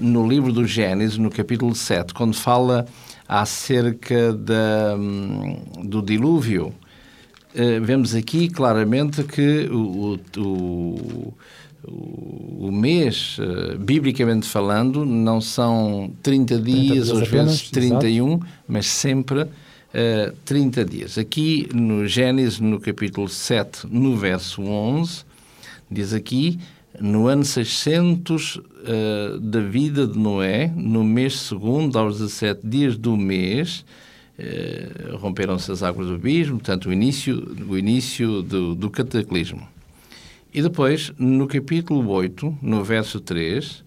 no 0.00 0.28
livro 0.28 0.52
do 0.52 0.64
Gênesis, 0.64 1.18
no 1.18 1.30
capítulo 1.30 1.74
7, 1.74 2.14
quando 2.14 2.32
fala 2.32 2.86
acerca 3.28 4.32
da, 4.32 4.96
um, 4.96 5.84
do 5.84 6.00
dilúvio, 6.00 6.72
vemos 7.82 8.14
aqui 8.14 8.48
claramente 8.48 9.22
que 9.24 9.68
o, 9.70 10.18
o, 10.38 11.34
o 11.86 12.70
mês, 12.72 13.38
uh, 13.38 13.78
biblicamente 13.78 14.46
falando, 14.46 15.04
não 15.04 15.40
são 15.40 16.10
30 16.22 16.58
dias, 16.58 17.08
30 17.08 17.14
ou 17.14 17.22
às 17.22 17.28
vezes 17.28 17.70
31, 17.70 18.28
exato. 18.28 18.46
mas 18.66 18.86
sempre 18.86 19.42
uh, 19.42 19.48
eh, 19.94 20.32
30 20.44 20.84
dias. 20.84 21.18
Aqui 21.18 21.68
no 21.72 22.06
Gênesis, 22.06 22.60
no 22.60 22.80
capítulo 22.80 23.28
7, 23.28 23.86
no 23.90 24.16
verso 24.16 24.62
11, 24.62 25.24
diz 25.90 26.12
aqui, 26.12 26.58
no 27.00 27.26
ano 27.28 27.44
600 27.44 28.56
uh, 28.56 28.62
eh, 28.84 29.38
da 29.40 29.60
vida 29.60 30.06
de 30.06 30.18
Noé, 30.18 30.72
no 30.74 31.04
mês 31.04 31.38
segundo, 31.38 31.98
aos 31.98 32.18
17 32.18 32.66
dias 32.66 32.96
do 32.96 33.16
mês, 33.16 33.84
uh, 34.38 35.16
romperam-se 35.16 35.70
as 35.70 35.82
águas 35.82 36.08
do 36.08 36.14
abismo, 36.14 36.58
portanto, 36.58 36.88
o 36.88 36.92
início, 36.92 37.56
o 37.68 37.76
início 37.76 38.42
do, 38.42 38.74
do 38.74 38.90
cataclismo. 38.90 39.66
E 40.52 40.62
depois, 40.62 41.12
no 41.18 41.46
capítulo 41.46 42.08
8, 42.10 42.58
no 42.62 42.82
verso 42.82 43.20
3, 43.20 43.84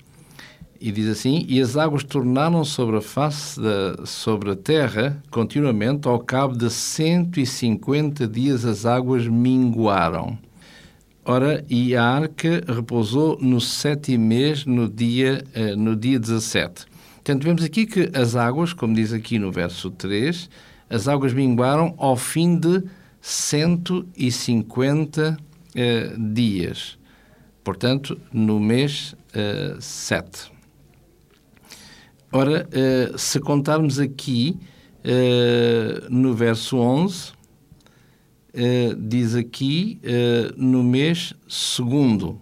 e 0.82 0.92
diz 0.92 1.08
assim: 1.08 1.46
E 1.48 1.62
as 1.62 1.78
águas 1.78 2.04
tornaram 2.04 2.66
sobre 2.66 2.98
a 2.98 3.02
face 3.02 3.60
da 3.62 4.06
sobre 4.06 4.52
a 4.52 4.56
terra 4.56 5.22
continuamente, 5.30 6.08
ao 6.08 6.20
cabo 6.20 6.58
de 6.58 6.70
150 6.70 8.28
dias 8.28 8.66
as 8.66 8.86
águas 8.86 9.28
minguaram. 9.28 10.38
Ora, 11.24 11.64
e 11.70 11.96
a 11.96 12.04
arca 12.04 12.64
repousou 12.68 13.38
no 13.40 13.62
sétimo 13.62 14.26
mês, 14.26 14.66
no 14.66 14.90
dia, 14.90 15.46
eh, 15.54 15.76
no 15.76 15.96
dia 15.96 16.20
17. 16.20 16.88
Portanto, 17.16 17.44
vemos 17.44 17.64
aqui 17.64 17.86
que 17.86 18.10
as 18.14 18.36
águas, 18.36 18.74
como 18.74 18.96
diz 18.96 19.14
aqui 19.14 19.38
no 19.38 19.52
verso 19.52 19.92
3, 19.92 20.50
as 20.90 21.08
águas 21.08 21.32
minguaram 21.32 21.94
ao 21.98 22.16
fim 22.16 22.58
de 22.58 22.84
150 23.22 25.38
uh, 25.38 26.34
dias. 26.34 26.98
Portanto, 27.64 28.20
no 28.34 28.60
mês 28.60 29.16
eh, 29.34 29.78
7. 29.80 30.52
Ora, 32.32 32.68
uh, 32.68 33.18
se 33.18 33.40
contarmos 33.40 34.00
aqui 34.00 34.58
uh, 35.06 36.08
no 36.10 36.34
verso 36.34 36.78
11, 36.78 37.34
diz 38.98 39.36
aqui 39.36 40.00
no 40.58 40.84
mês 40.84 41.34
segundo. 41.48 42.40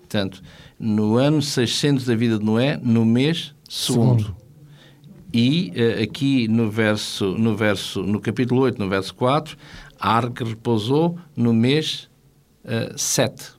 Portanto, 0.00 0.42
no 0.78 1.16
ano 1.16 1.40
600 1.40 2.04
da 2.04 2.14
vida 2.14 2.38
de 2.38 2.44
Noé, 2.44 2.78
no 2.82 3.04
mês 3.04 3.54
segundo. 3.68 4.22
segundo. 4.22 4.36
E 5.32 5.72
aqui 6.02 6.46
no 6.48 6.70
verso, 6.70 7.34
no 7.38 7.56
verso, 7.56 8.02
no 8.02 8.20
capítulo 8.20 8.62
8, 8.62 8.78
no 8.78 8.88
verso 8.88 9.14
4, 9.14 9.56
a 10.02 10.16
arca 10.16 10.44
repousou 10.44 11.16
no 11.36 11.54
mês 11.54 12.10
uh, 12.64 12.98
7. 12.98 13.52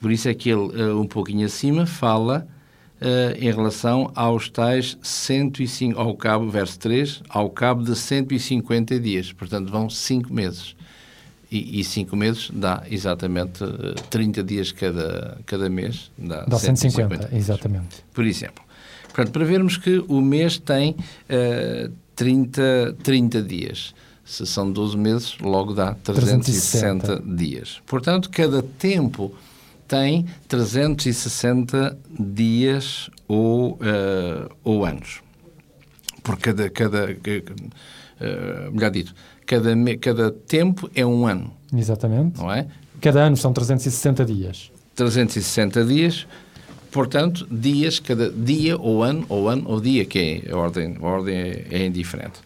Por 0.00 0.12
isso 0.12 0.28
é 0.28 0.34
que 0.34 0.48
ele, 0.50 0.60
uh, 0.60 1.00
um 1.00 1.06
pouquinho 1.06 1.44
acima, 1.44 1.84
fala 1.84 2.46
uh, 3.02 3.36
em 3.36 3.50
relação 3.50 4.10
aos 4.14 4.48
tais 4.48 4.96
105, 5.02 6.00
ao 6.00 6.16
cabo, 6.16 6.48
verso 6.48 6.78
3, 6.78 7.22
ao 7.28 7.50
cabo 7.50 7.82
de 7.82 7.96
150 7.96 8.98
dias. 9.00 9.32
Portanto, 9.32 9.70
vão 9.70 9.90
5 9.90 10.32
meses. 10.32 10.76
E 11.54 11.84
5 11.84 12.16
meses 12.16 12.50
dá 12.50 12.82
exatamente 12.90 13.62
uh, 13.62 13.90
eh, 13.90 14.02
30 14.08 14.42
dias 14.42 14.72
cada, 14.72 15.38
cada 15.44 15.68
mês. 15.68 16.10
Dá, 16.16 16.46
dá 16.46 16.58
150, 16.58 17.28
150 17.28 17.36
exatamente. 17.36 17.96
Por 18.14 18.24
exemplo. 18.24 18.64
Portanto, 19.02 19.32
para 19.32 19.44
vermos 19.44 19.76
que 19.76 20.02
o 20.08 20.22
mês 20.22 20.58
tem 20.58 20.92
uh, 20.92 21.92
30, 22.16 22.96
30 23.02 23.42
dias. 23.42 23.94
Se 24.24 24.46
são 24.46 24.72
12 24.72 24.96
meses, 24.96 25.36
logo 25.40 25.74
dá 25.74 25.94
360, 25.94 27.06
360. 27.06 27.36
dias. 27.36 27.82
Portanto, 27.84 28.30
cada 28.30 28.62
tempo 28.62 29.34
tem 29.92 30.24
360 30.48 31.98
dias 32.18 33.10
ou, 33.28 33.72
uh, 33.72 34.50
ou 34.64 34.86
anos. 34.86 35.20
Por 36.22 36.38
cada, 36.38 36.70
cada 36.70 37.10
uh, 37.10 38.72
melhor 38.72 38.90
dito, 38.90 39.14
cada, 39.44 39.74
cada 40.00 40.30
tempo 40.30 40.90
é 40.94 41.04
um 41.04 41.26
ano. 41.26 41.52
Exatamente. 41.76 42.40
Não 42.40 42.50
é? 42.50 42.68
Cada 43.02 43.24
ano 43.24 43.36
são 43.36 43.52
360 43.52 44.24
dias. 44.24 44.72
360 44.94 45.84
dias, 45.84 46.26
portanto, 46.90 47.46
dias, 47.50 47.98
cada 48.00 48.30
dia 48.30 48.78
ou 48.78 49.02
ano, 49.02 49.26
ou 49.28 49.46
ano 49.46 49.64
ou 49.66 49.78
dia, 49.78 50.06
que 50.06 50.42
é 50.46 50.52
a 50.52 50.56
ordem, 50.56 50.96
a 51.02 51.06
ordem 51.06 51.36
é, 51.36 51.66
é 51.70 51.84
indiferente. 51.84 52.40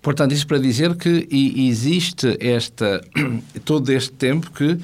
Portanto, 0.00 0.32
isso 0.32 0.46
para 0.46 0.58
dizer 0.58 0.96
que 0.96 1.28
existe 1.30 2.38
esta, 2.40 3.02
todo 3.66 3.92
este 3.92 4.12
tempo 4.12 4.50
que 4.52 4.78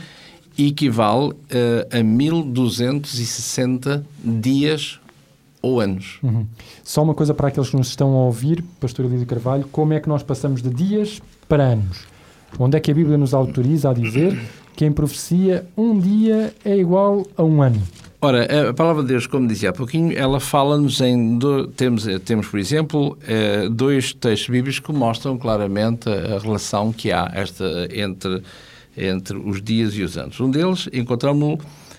equivale 0.58 1.30
uh, 1.30 1.98
a 1.98 2.02
1260 2.02 4.04
dias 4.22 5.00
ou 5.60 5.80
anos. 5.80 6.18
Uhum. 6.22 6.46
Só 6.82 7.02
uma 7.02 7.14
coisa 7.14 7.32
para 7.32 7.48
aqueles 7.48 7.70
que 7.70 7.76
nos 7.76 7.88
estão 7.88 8.14
a 8.14 8.26
ouvir, 8.26 8.62
Pastor 8.78 9.06
Elídio 9.06 9.26
Carvalho, 9.26 9.66
como 9.72 9.94
é 9.94 10.00
que 10.00 10.08
nós 10.08 10.22
passamos 10.22 10.62
de 10.62 10.70
dias 10.70 11.20
para 11.48 11.64
anos? 11.64 12.06
Onde 12.58 12.76
é 12.76 12.80
que 12.80 12.90
a 12.90 12.94
Bíblia 12.94 13.16
nos 13.16 13.34
autoriza 13.34 13.90
a 13.90 13.94
dizer 13.94 14.38
que 14.76 14.84
em 14.84 14.92
profecia 14.92 15.66
um 15.76 15.98
dia 15.98 16.54
é 16.64 16.76
igual 16.76 17.26
a 17.36 17.42
um 17.42 17.62
ano? 17.62 17.82
Ora, 18.20 18.70
a 18.70 18.72
palavra 18.72 19.02
de 19.02 19.08
Deus, 19.08 19.26
como 19.26 19.46
dizia 19.46 19.68
há 19.68 19.72
pouquinho, 19.72 20.16
ela 20.16 20.40
fala-nos 20.40 20.98
em. 21.02 21.36
Do, 21.36 21.66
temos, 21.66 22.06
temos, 22.24 22.48
por 22.48 22.58
exemplo, 22.58 23.18
eh, 23.28 23.68
dois 23.70 24.14
textos 24.14 24.48
bíblicos 24.48 24.78
que 24.78 24.90
mostram 24.92 25.36
claramente 25.36 26.08
a, 26.08 26.38
relação 26.38 26.90
que 26.90 27.12
há 27.12 27.30
esta, 27.34 27.86
entre, 27.92 28.42
entre 28.96 29.36
os 29.36 29.62
dias 29.62 29.94
e 29.94 30.02
os 30.02 30.16
anos. 30.16 30.38
Um 30.40 30.50
deles 30.50 30.88
encontramos 30.92 31.58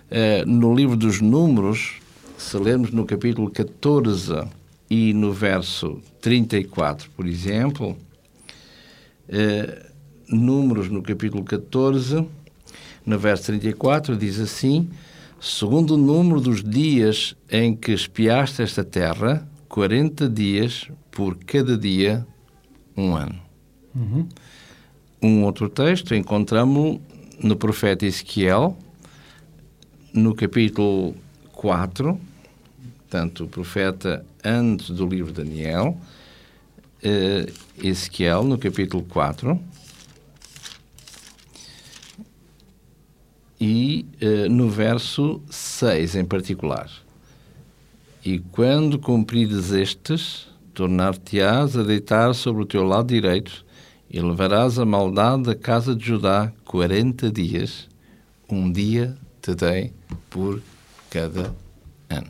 eh, 0.09 0.43
no 0.45 0.73
livro 0.75 0.95
dos 0.95 1.21
Números, 1.21 1.93
se 2.37 2.57
lermos 2.57 2.91
no 2.91 3.05
capítulo 3.05 3.49
14 3.49 4.43
e 4.89 5.13
no 5.13 5.31
verso 5.31 5.99
34, 6.21 7.09
por 7.11 7.25
exemplo. 7.25 7.97
Eh, 9.27 9.85
números 10.27 10.89
no 10.89 11.01
capítulo 11.01 11.43
14, 11.43 12.25
no 13.05 13.19
verso 13.19 13.45
34, 13.45 14.15
diz 14.15 14.39
assim 14.39 14.89
segundo 15.45 15.93
o 15.93 15.97
número 15.97 16.41
dos 16.41 16.63
dias 16.63 17.35
em 17.49 17.75
que 17.75 17.91
espiaste 17.91 18.63
esta 18.63 18.83
terra, 18.83 19.47
40 19.69 20.27
dias 20.27 20.89
por 21.11 21.37
cada 21.37 21.77
dia, 21.77 22.25
um 22.97 23.15
ano. 23.15 23.39
Uhum. 23.93 24.27
Um 25.25 25.43
outro 25.43 25.67
texto 25.67 26.13
encontramos 26.13 26.99
no 27.41 27.55
profeta 27.55 28.05
Ezequiel, 28.05 28.77
no 30.13 30.35
capítulo 30.35 31.15
4, 31.51 32.19
portanto, 32.99 33.45
o 33.45 33.47
profeta 33.47 34.23
antes 34.43 34.91
do 34.91 35.07
livro 35.07 35.33
de 35.33 35.43
Daniel, 35.43 35.97
uh, 37.03 37.83
Ezequiel, 37.83 38.43
no 38.43 38.59
capítulo 38.59 39.01
4, 39.01 39.59
e 43.59 44.05
uh, 44.21 44.47
no 44.47 44.69
verso 44.69 45.41
6 45.49 46.17
em 46.17 46.25
particular. 46.25 46.87
E 48.23 48.37
quando 48.37 48.99
cumprides 48.99 49.71
estes, 49.71 50.47
tornar-te-ás 50.71 51.75
a 51.75 51.81
deitar 51.81 52.35
sobre 52.35 52.61
o 52.61 52.65
teu 52.67 52.83
lado 52.83 53.07
direito 53.07 53.64
e 54.15 54.21
levarás 54.21 54.79
a 54.79 54.85
maldade 54.85 55.43
da 55.43 55.55
casa 55.55 55.93
de 55.93 56.05
Judá 56.05 56.49
quarenta 56.63 57.29
dias, 57.29 57.89
um 58.49 58.71
dia 58.71 59.13
te 59.41 59.53
dei 59.53 59.91
por 60.29 60.61
cada 61.09 61.53
ano. 62.09 62.27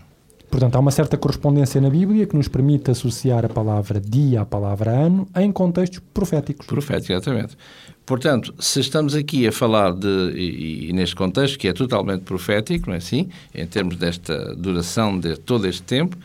Portanto, 0.50 0.78
há 0.78 0.80
uma 0.80 0.90
certa 0.90 1.16
correspondência 1.16 1.80
na 1.80 1.92
Bíblia 1.92 2.26
que 2.26 2.36
nos 2.36 2.48
permite 2.48 2.90
associar 2.90 3.46
a 3.46 3.50
palavra 3.50 4.02
dia 4.02 4.42
à 4.42 4.46
palavra 4.46 4.90
ano 4.90 5.28
em 5.36 5.52
contextos 5.52 6.02
proféticos. 6.12 6.66
Profético, 6.66 7.14
exatamente. 7.14 7.56
Portanto, 8.04 8.56
se 8.58 8.80
estamos 8.80 9.14
aqui 9.14 9.46
a 9.46 9.52
falar 9.52 9.94
de, 9.94 10.32
e, 10.36 10.90
e, 10.90 10.94
neste 10.94 11.16
contexto 11.16 11.60
que 11.60 11.68
é 11.68 11.74
totalmente 11.74 12.22
profético, 12.22 12.88
não 12.88 12.96
é 12.96 12.98
assim? 12.98 13.30
Em 13.54 13.68
termos 13.68 13.96
desta 13.98 14.56
duração 14.56 15.20
de 15.20 15.38
todo 15.38 15.68
este 15.68 15.84
tempo, 15.84 16.18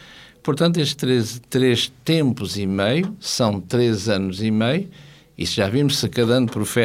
portanto, 0.43 0.79
estes 0.79 0.95
três, 0.95 1.43
três 1.51 1.93
tempos 2.03 2.57
e 2.57 2.65
meio 2.65 3.15
são 3.21 3.61
três 3.61 4.09
anos 4.09 4.43
e 4.43 4.51
meio, 4.51 4.89
e 5.41 5.47
se 5.47 5.55
já 5.55 5.69
vimos 5.71 5.99
se 5.99 6.07
cada, 6.07 6.39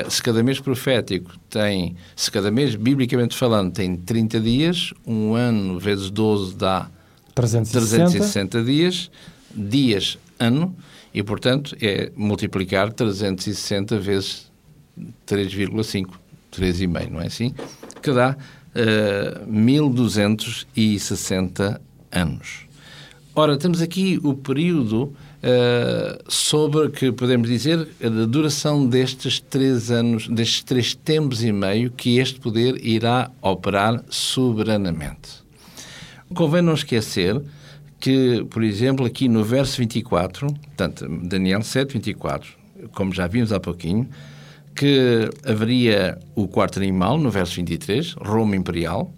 se 0.10 0.24
cada 0.24 0.42
mês 0.42 0.62
profético 0.62 1.38
tem, 1.50 1.98
se 2.16 2.32
cada 2.32 2.50
mês, 2.50 2.76
biblicamente 2.76 3.36
falando, 3.36 3.74
tem 3.74 3.98
30 3.98 4.40
dias, 4.40 4.94
um 5.06 5.36
ano 5.36 5.78
vezes 5.78 6.10
12 6.10 6.56
dá 6.56 6.90
360, 7.36 8.12
360 8.12 8.64
dias, 8.64 9.12
dias 9.54 10.18
ano, 10.40 10.74
e 11.14 11.22
portanto 11.22 11.76
é 11.82 12.14
multiplicar 12.16 12.94
360 12.94 14.00
vezes 14.00 14.50
3,5, 15.28 16.12
3,5, 16.54 17.12
não 17.12 17.20
é 17.20 17.26
assim? 17.26 17.54
Que 18.02 18.14
dá 18.14 18.38
uh, 18.74 19.46
1260 19.52 21.82
anos. 22.10 22.66
Ora, 23.36 23.58
temos 23.58 23.82
aqui 23.82 24.18
o 24.24 24.34
período 24.34 25.14
uh, 25.46 26.24
sobre 26.28 26.90
que 26.90 27.12
podemos 27.12 27.48
dizer 27.48 27.88
a 28.04 28.26
duração 28.26 28.88
destes 28.88 29.40
três 29.40 29.92
anos, 29.92 30.28
destes 30.28 30.64
três 30.64 30.96
tempos 30.96 31.44
e 31.44 31.52
meio 31.52 31.92
que 31.92 32.18
este 32.18 32.40
poder 32.40 32.84
irá 32.84 33.30
operar 33.42 34.04
soberanamente. 34.10 35.46
Convém 36.34 36.64
não 36.64 36.74
esquecer 36.74 37.40
que, 38.00 38.44
por 38.50 38.64
exemplo, 38.64 39.06
aqui 39.06 39.28
no 39.28 39.44
verso 39.44 39.78
24, 39.78 40.48
portanto, 40.48 41.08
Daniel 41.24 41.62
7, 41.62 41.94
24, 41.94 42.52
como 42.94 43.14
já 43.14 43.28
vimos 43.28 43.54
há 43.54 43.60
pouquinho, 43.60 44.10
que 44.76 45.30
haveria 45.46 46.20
o 46.36 46.48
quarto 46.48 46.80
animal, 46.80 47.18
no 47.18 47.30
verso 47.30 47.56
23, 47.56 48.14
Roma 48.14 48.56
Imperial. 48.56 49.14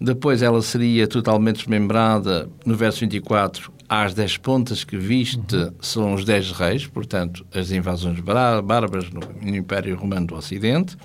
Depois 0.00 0.42
ela 0.42 0.60
seria 0.62 1.06
totalmente 1.06 1.58
desmembrada, 1.58 2.48
no 2.64 2.74
verso 2.74 3.00
24, 3.00 3.70
às 3.88 4.14
dez 4.14 4.36
pontas 4.36 4.84
que 4.84 4.96
viste 4.96 5.54
uhum. 5.54 5.72
são 5.80 6.14
os 6.14 6.24
dez 6.24 6.50
reis, 6.50 6.86
portanto, 6.86 7.46
as 7.54 7.70
invasões 7.70 8.18
bárbaras 8.20 9.10
no, 9.10 9.20
Império 9.56 9.96
Romano 9.96 10.26
do 10.26 10.34
Ocidente, 10.34 10.96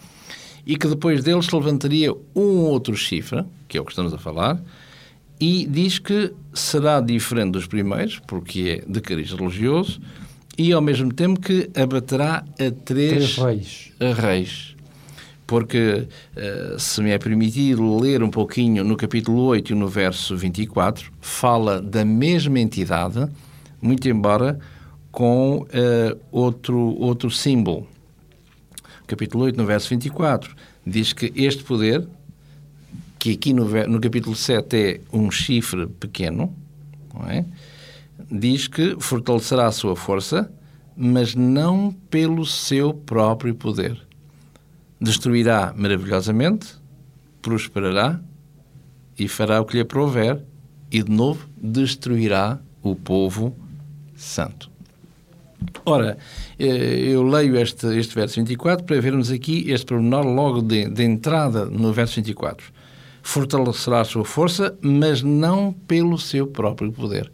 e 0.65 0.75
que 0.75 0.87
depois 0.87 1.23
deles 1.23 1.45
se 1.45 1.55
levantaria 1.55 2.13
um 2.35 2.59
outro 2.65 2.95
chifre, 2.95 3.43
que 3.67 3.77
é 3.77 3.81
o 3.81 3.85
que 3.85 3.91
estamos 3.91 4.13
a 4.13 4.17
falar, 4.17 4.61
e 5.39 5.65
diz 5.65 5.97
que 5.97 6.33
será 6.53 7.01
diferente 7.01 7.51
dos 7.51 7.65
primeiros, 7.65 8.19
porque 8.27 8.83
é 8.83 8.91
de 8.91 9.01
cariz 9.01 9.31
religioso, 9.31 9.99
e 10.57 10.71
ao 10.71 10.81
mesmo 10.81 11.11
tempo 11.11 11.39
que 11.39 11.69
abaterá 11.75 12.43
a 12.53 12.71
três, 12.85 13.35
três 13.35 13.37
reis. 13.37 13.91
reis. 14.17 14.75
Porque, 15.51 16.07
uh, 16.37 16.79
se 16.79 17.01
me 17.01 17.09
é 17.09 17.17
permitido 17.17 17.97
ler 17.97 18.23
um 18.23 18.29
pouquinho 18.29 18.85
no 18.85 18.95
capítulo 18.95 19.41
8 19.47 19.73
e 19.73 19.75
no 19.75 19.85
verso 19.85 20.37
24, 20.37 21.11
fala 21.19 21.81
da 21.81 22.05
mesma 22.05 22.57
entidade, 22.57 23.27
muito 23.81 24.07
embora 24.07 24.57
com 25.11 25.57
uh, 25.57 26.17
outro, 26.31 26.95
outro 26.97 27.29
símbolo. 27.29 27.85
Capítulo 29.05 29.43
8, 29.43 29.57
no 29.57 29.65
verso 29.65 29.89
24, 29.89 30.55
diz 30.87 31.11
que 31.11 31.33
este 31.35 31.65
poder, 31.65 32.07
que 33.19 33.33
aqui 33.33 33.51
no, 33.51 33.65
no 33.89 33.99
capítulo 33.99 34.37
7 34.37 34.77
é 34.77 35.01
um 35.11 35.29
chifre 35.29 35.85
pequeno, 35.85 36.55
é? 37.27 37.43
diz 38.31 38.69
que 38.69 38.95
fortalecerá 39.01 39.67
a 39.67 39.71
sua 39.73 39.97
força, 39.97 40.49
mas 40.95 41.35
não 41.35 41.93
pelo 42.09 42.45
seu 42.45 42.93
próprio 42.93 43.53
poder. 43.53 44.10
Destruirá 45.01 45.73
maravilhosamente, 45.75 46.75
prosperará 47.41 48.21
e 49.17 49.27
fará 49.27 49.59
o 49.59 49.65
que 49.65 49.75
lhe 49.75 49.81
aprouver, 49.81 50.43
e 50.91 51.01
de 51.01 51.11
novo 51.11 51.49
destruirá 51.57 52.59
o 52.83 52.95
povo 52.95 53.55
santo. 54.15 54.69
Ora, 55.85 56.17
eh, 56.59 57.09
eu 57.09 57.23
leio 57.23 57.57
este, 57.57 57.87
este 57.97 58.13
verso 58.13 58.35
24 58.35 58.85
para 58.85 59.01
vermos 59.01 59.31
aqui 59.31 59.71
este 59.71 59.87
pormenor 59.87 60.25
logo 60.25 60.61
de, 60.61 60.89
de 60.89 61.03
entrada 61.03 61.65
no 61.65 61.91
verso 61.91 62.15
24. 62.15 62.71
Fortalecerá 63.23 64.01
a 64.01 64.05
sua 64.05 64.25
força, 64.25 64.77
mas 64.81 65.21
não 65.21 65.73
pelo 65.73 66.17
seu 66.17 66.47
próprio 66.47 66.91
poder 66.91 67.31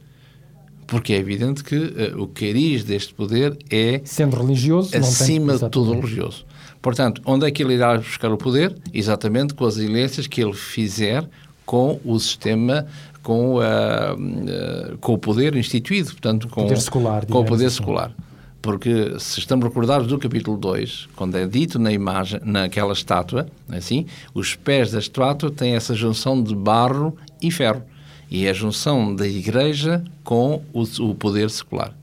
porque 0.88 1.14
é 1.14 1.18
evidente 1.18 1.64
que 1.64 1.76
uh, 1.76 2.22
o 2.22 2.28
cariz 2.28 2.84
deste 2.86 3.14
poder 3.14 3.58
é 3.70 4.02
sendo 4.06 4.38
religioso 4.38 4.98
acima 4.98 5.58
de 5.58 5.70
tudo 5.70 5.92
religioso. 5.94 6.46
Portanto, 6.88 7.22
onde 7.26 7.46
é 7.46 7.52
que 7.52 7.62
ele 7.62 7.74
irá 7.74 7.98
buscar 7.98 8.32
o 8.32 8.38
poder? 8.38 8.74
Exatamente 8.94 9.54
com 9.54 9.66
as 9.66 9.78
alianças 9.78 10.26
que 10.26 10.42
ele 10.42 10.54
fizer 10.54 11.28
com 11.66 12.00
o 12.06 12.18
sistema, 12.18 12.88
com, 13.22 13.56
uh, 13.56 13.60
uh, 13.60 14.98
com 15.00 15.12
o 15.12 15.18
poder 15.18 15.54
instituído, 15.58 16.12
portanto, 16.12 16.48
com, 16.48 16.64
poder 16.64 16.78
secular, 16.78 17.26
com 17.26 17.40
o 17.40 17.44
poder 17.44 17.66
assim. 17.66 17.76
secular. 17.76 18.14
Porque 18.62 19.20
se 19.20 19.38
estamos 19.38 19.66
recordados 19.66 20.08
do 20.08 20.18
capítulo 20.18 20.56
2, 20.56 21.10
quando 21.14 21.36
é 21.36 21.46
dito 21.46 21.78
na 21.78 21.92
imagem, 21.92 22.40
naquela 22.46 22.94
estátua, 22.94 23.48
assim, 23.68 24.06
os 24.34 24.56
pés 24.56 24.90
da 24.92 25.00
estátua 25.00 25.52
têm 25.52 25.76
essa 25.76 25.94
junção 25.94 26.42
de 26.42 26.56
barro 26.56 27.18
e 27.42 27.52
ferro 27.52 27.84
e 28.32 28.46
é 28.46 28.52
a 28.52 28.54
junção 28.54 29.14
da 29.14 29.28
Igreja 29.28 30.02
com 30.24 30.64
o, 30.72 30.84
o 31.02 31.14
poder 31.14 31.50
secular. 31.50 31.94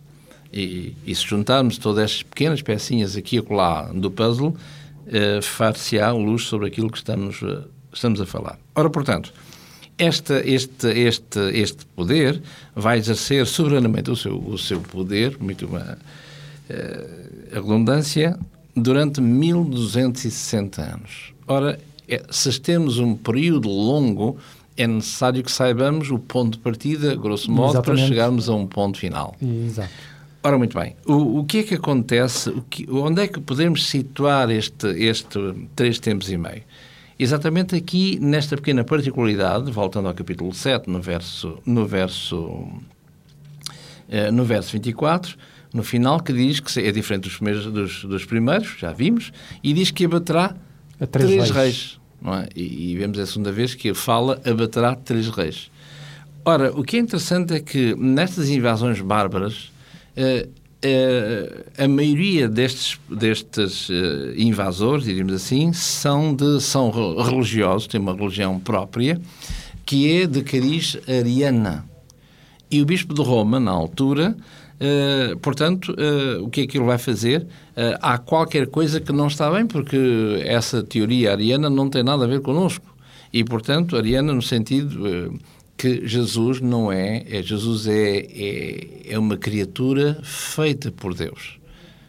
E, 0.57 0.95
e, 1.05 1.15
se 1.15 1.27
juntarmos 1.27 1.79
todas 1.79 2.05
estas 2.05 2.23
pequenas 2.23 2.63
pecinhas 2.63 3.17
aqui 3.17 3.37
e 3.37 3.39
acolá 3.41 3.91
do 3.93 4.09
puzzle, 4.09 4.55
eh, 5.07 5.41
far-se-á 5.43 6.13
luz 6.13 6.45
sobre 6.45 6.69
aquilo 6.69 6.89
que 6.89 6.97
estamos, 6.97 7.43
uh, 7.43 7.65
estamos 7.93 8.21
a 8.21 8.27
falar. 8.27 8.59
Ora, 8.75 8.89
portanto, 8.89 9.33
esta, 9.99 10.41
este, 10.49 10.89
este, 10.89 11.41
este 11.53 11.85
poder 11.87 12.41
vai 12.75 12.99
exercer 12.99 13.47
soberanamente 13.47 14.11
o 14.11 14.17
seu, 14.17 14.39
o 14.39 14.57
seu 14.57 14.81
poder, 14.81 15.37
muito 15.41 15.67
uma 15.67 15.99
uh, 16.71 17.57
a 17.57 17.61
redundância, 17.61 18.39
durante 18.75 19.21
1260 19.21 20.83
anos. 20.83 21.35
Ora, 21.47 21.79
é, 22.09 22.23
se 22.31 22.61
temos 22.61 22.99
um 22.99 23.15
período 23.15 23.69
longo 23.69 24.39
é 24.77 24.87
necessário 24.87 25.43
que 25.43 25.53
saibamos 25.53 26.11
o 26.11 26.19
ponto 26.19 26.57
de 26.57 26.59
partida, 26.59 27.15
grosso 27.15 27.51
modo, 27.51 27.75
Exatamente. 27.75 28.01
para 28.01 28.09
chegarmos 28.09 28.49
a 28.49 28.55
um 28.55 28.67
ponto 28.67 28.99
final. 28.99 29.37
Exato. 29.41 29.91
Ora, 30.47 30.59
muito 30.59 30.79
bem. 30.79 30.95
O, 31.07 31.39
o 31.39 31.45
que 31.47 31.61
é 31.61 31.63
que 31.63 31.75
acontece? 31.75 32.53
Que, 32.69 32.87
onde 32.91 33.23
é 33.23 33.27
que 33.27 33.41
podemos 33.41 33.87
situar 33.87 34.51
este, 34.51 34.89
este 34.89 35.39
três 35.75 35.99
tempos 35.99 36.31
e 36.31 36.37
meio? 36.37 36.63
Exatamente 37.19 37.75
aqui, 37.75 38.19
nesta 38.21 38.55
pequena 38.55 38.85
particularidade, 38.85 39.73
voltando 39.73 40.07
ao 40.07 40.15
capítulo 40.15 40.53
7, 40.53 40.91
no 40.91 41.01
verso, 41.01 41.59
no 41.65 41.87
verso, 41.87 42.69
eh, 44.11 44.31
no 44.31 44.45
verso 44.45 44.73
24, 44.73 45.35
no 45.73 45.83
final, 45.83 46.21
que 46.21 46.35
diz 46.35 46.61
que 46.61 46.79
é 46.79 46.93
diferente 46.93 47.23
dos 47.23 47.37
primeiros, 47.37 47.67
dos, 47.67 48.05
dos 48.05 48.25
primeiros 48.27 48.77
já 48.79 48.93
vimos, 48.93 49.33
e 49.63 49.73
diz 49.73 49.91
que 49.91 50.05
abaterá 50.05 50.55
a 51.01 51.07
três, 51.07 51.31
três 51.31 51.51
reis. 51.51 51.55
reis 51.55 52.01
é? 52.43 52.49
E, 52.55 52.93
e, 52.93 52.97
vemos 52.99 53.19
a 53.19 53.25
segunda 53.25 53.51
vez 53.51 53.75
que 53.75 53.95
fala 53.95 54.43
abaterá 54.45 54.95
três 54.95 55.29
reis. 55.29 55.71
Ora, 56.45 56.71
o 56.79 56.83
que 56.83 56.99
é 56.99 57.01
interessante 57.01 57.55
é 57.55 57.61
que 57.61 57.95
nestas 57.95 58.51
invasões 58.51 59.01
bárbaras, 59.01 59.73
a 61.79 61.89
maioria 61.89 62.49
destes, 62.49 62.99
destes 63.09 63.89
eh, 63.91 64.35
invasores, 64.37 65.05
diríamos 65.05 65.33
assim, 65.33 65.73
são, 65.73 66.35
de, 66.35 66.61
são 66.61 66.91
religiosos, 66.91 67.87
têm 67.87 68.01
uma 68.01 68.15
religião 68.15 68.61
própria, 68.61 69.21
que 69.87 70.11
é 70.13 70.27
de 70.27 70.43
cariz 70.43 70.99
ariana. 71.09 71.85
E 72.71 72.83
o 72.83 72.87
bispo 72.87 73.15
de 73.15 73.23
Roma, 73.23 73.59
na 73.59 73.71
altura, 73.71 74.37
Uh, 74.75 75.39
portanto, 75.39 75.93
uh, 75.93 76.43
o 76.43 76.51
que 76.51 76.63
é 76.63 76.67
que 76.67 76.77
ele 76.77 76.85
vai 76.85 76.99
fazer? 76.99 77.43
Uh, 77.43 77.97
há 78.03 78.19
qualquer 78.19 78.67
coisa 78.67 79.01
que 79.01 79.13
não 79.13 79.29
está 79.29 79.49
bem, 79.49 79.65
porque 79.67 80.43
essa 80.45 80.83
teoria 80.83 81.31
ariana 81.31 81.71
não 81.71 81.89
tem 81.89 82.03
nada 82.03 82.25
a 82.25 82.27
ver 82.27 82.41
connosco. 82.41 82.85
E, 83.35 83.43
portanto, 83.43 83.97
ariana 83.97 84.33
no 84.33 84.41
sentido 84.41 85.09
eh, 85.09 85.29
que 85.77 86.07
Jesus 86.07 86.61
não 86.61 86.91
é, 86.91 87.25
é 87.29 87.43
Jesus 87.43 87.87
é, 87.87 88.19
é, 88.19 88.87
é 89.11 89.19
uma 89.19 89.37
criatura 89.37 90.19
feita 90.23 90.91
por 90.91 91.15
Deus. 91.15 91.59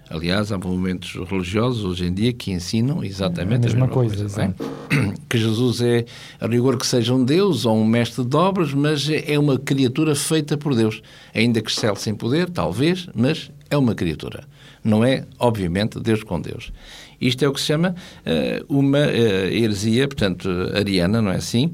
Aliás, 0.08 0.52
há 0.52 0.58
movimentos 0.58 1.16
religiosos 1.28 1.84
hoje 1.84 2.06
em 2.06 2.14
dia 2.14 2.32
que 2.32 2.52
ensinam 2.52 3.04
exatamente 3.04 3.56
a 3.56 3.60
mesma, 3.60 3.86
a 3.86 3.88
mesma 3.88 3.88
coisa. 3.88 4.18
coisa 4.18 4.44
é? 4.44 5.16
Que 5.28 5.38
Jesus 5.38 5.82
é, 5.82 6.06
a 6.40 6.46
rigor 6.46 6.78
que 6.78 6.86
seja 6.86 7.14
um 7.14 7.26
Deus 7.26 7.66
ou 7.66 7.76
um 7.76 7.86
mestre 7.86 8.24
de 8.24 8.38
obras, 8.38 8.72
mas 8.72 9.10
é, 9.10 9.34
é 9.34 9.40
uma 9.40 9.58
criatura 9.58 10.14
feita 10.14 10.56
por 10.56 10.76
Deus. 10.76 11.02
Ainda 11.34 11.60
que 11.60 11.72
excele 11.72 11.96
sem 11.96 12.14
poder, 12.14 12.50
talvez, 12.50 13.10
mas 13.16 13.50
é 13.70 13.76
uma 13.76 13.96
criatura. 13.96 14.44
Não 14.84 15.04
é, 15.04 15.26
obviamente, 15.40 16.00
Deus 16.00 16.24
com 16.24 16.40
Deus. 16.40 16.72
Isto 17.20 17.44
é 17.44 17.48
o 17.48 17.54
que 17.54 17.60
se 17.60 17.66
chama 17.66 17.96
uh, 18.26 18.66
uma 18.78 19.00
uh, 19.00 19.52
heresia, 19.52 20.08
portanto, 20.08 20.48
ariana, 20.76 21.22
não 21.22 21.32
é 21.32 21.38
assim? 21.38 21.74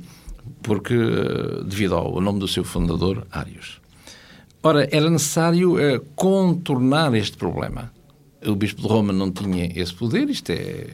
Porque, 0.61 0.95
uh, 0.95 1.63
devido 1.63 1.95
ao 1.95 2.21
nome 2.21 2.39
do 2.39 2.47
seu 2.47 2.63
fundador, 2.63 3.25
Arius. 3.31 3.79
Ora, 4.63 4.87
era 4.91 5.09
necessário 5.09 5.75
contornar 6.15 7.15
este 7.15 7.35
problema 7.35 7.91
o 8.45 8.55
Bispo 8.55 8.81
de 8.81 8.87
Roma 8.87 9.13
não 9.13 9.31
tinha 9.31 9.71
esse 9.75 9.93
poder, 9.93 10.29
isto 10.29 10.51
é, 10.51 10.87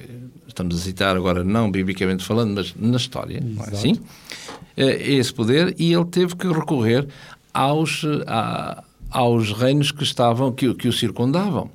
estamos 0.48 0.76
a 0.76 0.80
citar 0.80 1.16
agora, 1.16 1.44
não 1.44 1.72
biblicamente 1.72 2.24
falando, 2.24 2.56
mas 2.56 2.74
na 2.76 2.98
história, 2.98 3.38
Exato. 3.38 3.56
não 3.56 3.66
é 3.66 3.70
assim? 3.70 4.00
É, 4.76 5.12
esse 5.14 5.34
poder, 5.34 5.76
e 5.80 5.94
ele 5.94 6.06
teve 6.06 6.36
que 6.36 6.48
recorrer 6.48 7.08
aos, 7.54 8.04
a, 8.28 8.84
aos 9.10 9.52
reinos 9.54 9.92
que 9.92 10.04
estavam, 10.04 10.52
que, 10.52 10.74
que 10.74 10.88
o 10.88 10.94
circundavam. 10.94 11.72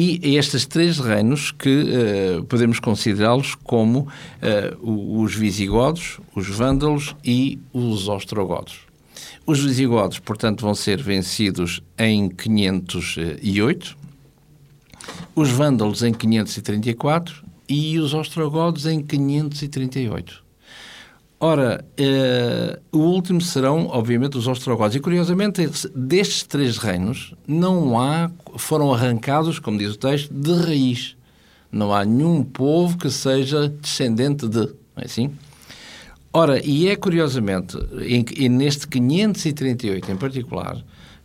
E 0.00 0.36
estes 0.36 0.64
três 0.64 1.00
reinos 1.00 1.50
que 1.50 1.68
uh, 1.68 2.44
podemos 2.44 2.78
considerá-los 2.78 3.56
como 3.56 4.06
uh, 4.06 5.20
os 5.20 5.34
visigodos, 5.34 6.20
os 6.36 6.46
vândalos 6.48 7.16
e 7.24 7.58
os 7.72 8.08
ostrogodos. 8.08 8.82
Os 9.44 9.58
visigodos, 9.58 10.20
portanto, 10.20 10.60
vão 10.60 10.72
ser 10.72 11.02
vencidos 11.02 11.82
em 11.98 12.28
508, 12.28 13.98
os 15.34 15.50
vândalos 15.50 16.04
em 16.04 16.12
534 16.12 17.44
e 17.68 17.98
os 17.98 18.14
ostrogodos 18.14 18.86
em 18.86 19.02
538. 19.02 20.44
Ora, 21.40 21.84
uh, 22.00 22.98
o 22.98 23.00
último 23.00 23.40
serão, 23.40 23.86
obviamente, 23.86 24.36
os 24.36 24.48
ostrogodos. 24.48 24.96
E, 24.96 25.00
curiosamente, 25.00 25.68
destes 25.94 26.42
três 26.42 26.78
reinos, 26.78 27.32
não 27.46 28.00
há, 28.00 28.28
foram 28.56 28.92
arrancados, 28.92 29.60
como 29.60 29.78
diz 29.78 29.94
o 29.94 29.98
texto, 29.98 30.34
de 30.34 30.52
raiz. 30.52 31.16
Não 31.70 31.94
há 31.94 32.04
nenhum 32.04 32.42
povo 32.42 32.98
que 32.98 33.08
seja 33.08 33.68
descendente 33.68 34.48
de. 34.48 34.58
Não 34.58 35.02
é 35.02 35.04
assim? 35.04 35.30
Ora, 36.32 36.60
e 36.64 36.88
é 36.88 36.96
curiosamente, 36.96 37.76
em, 38.02 38.24
e 38.36 38.48
neste 38.48 38.88
538 38.88 40.10
em 40.10 40.16
particular, 40.16 40.76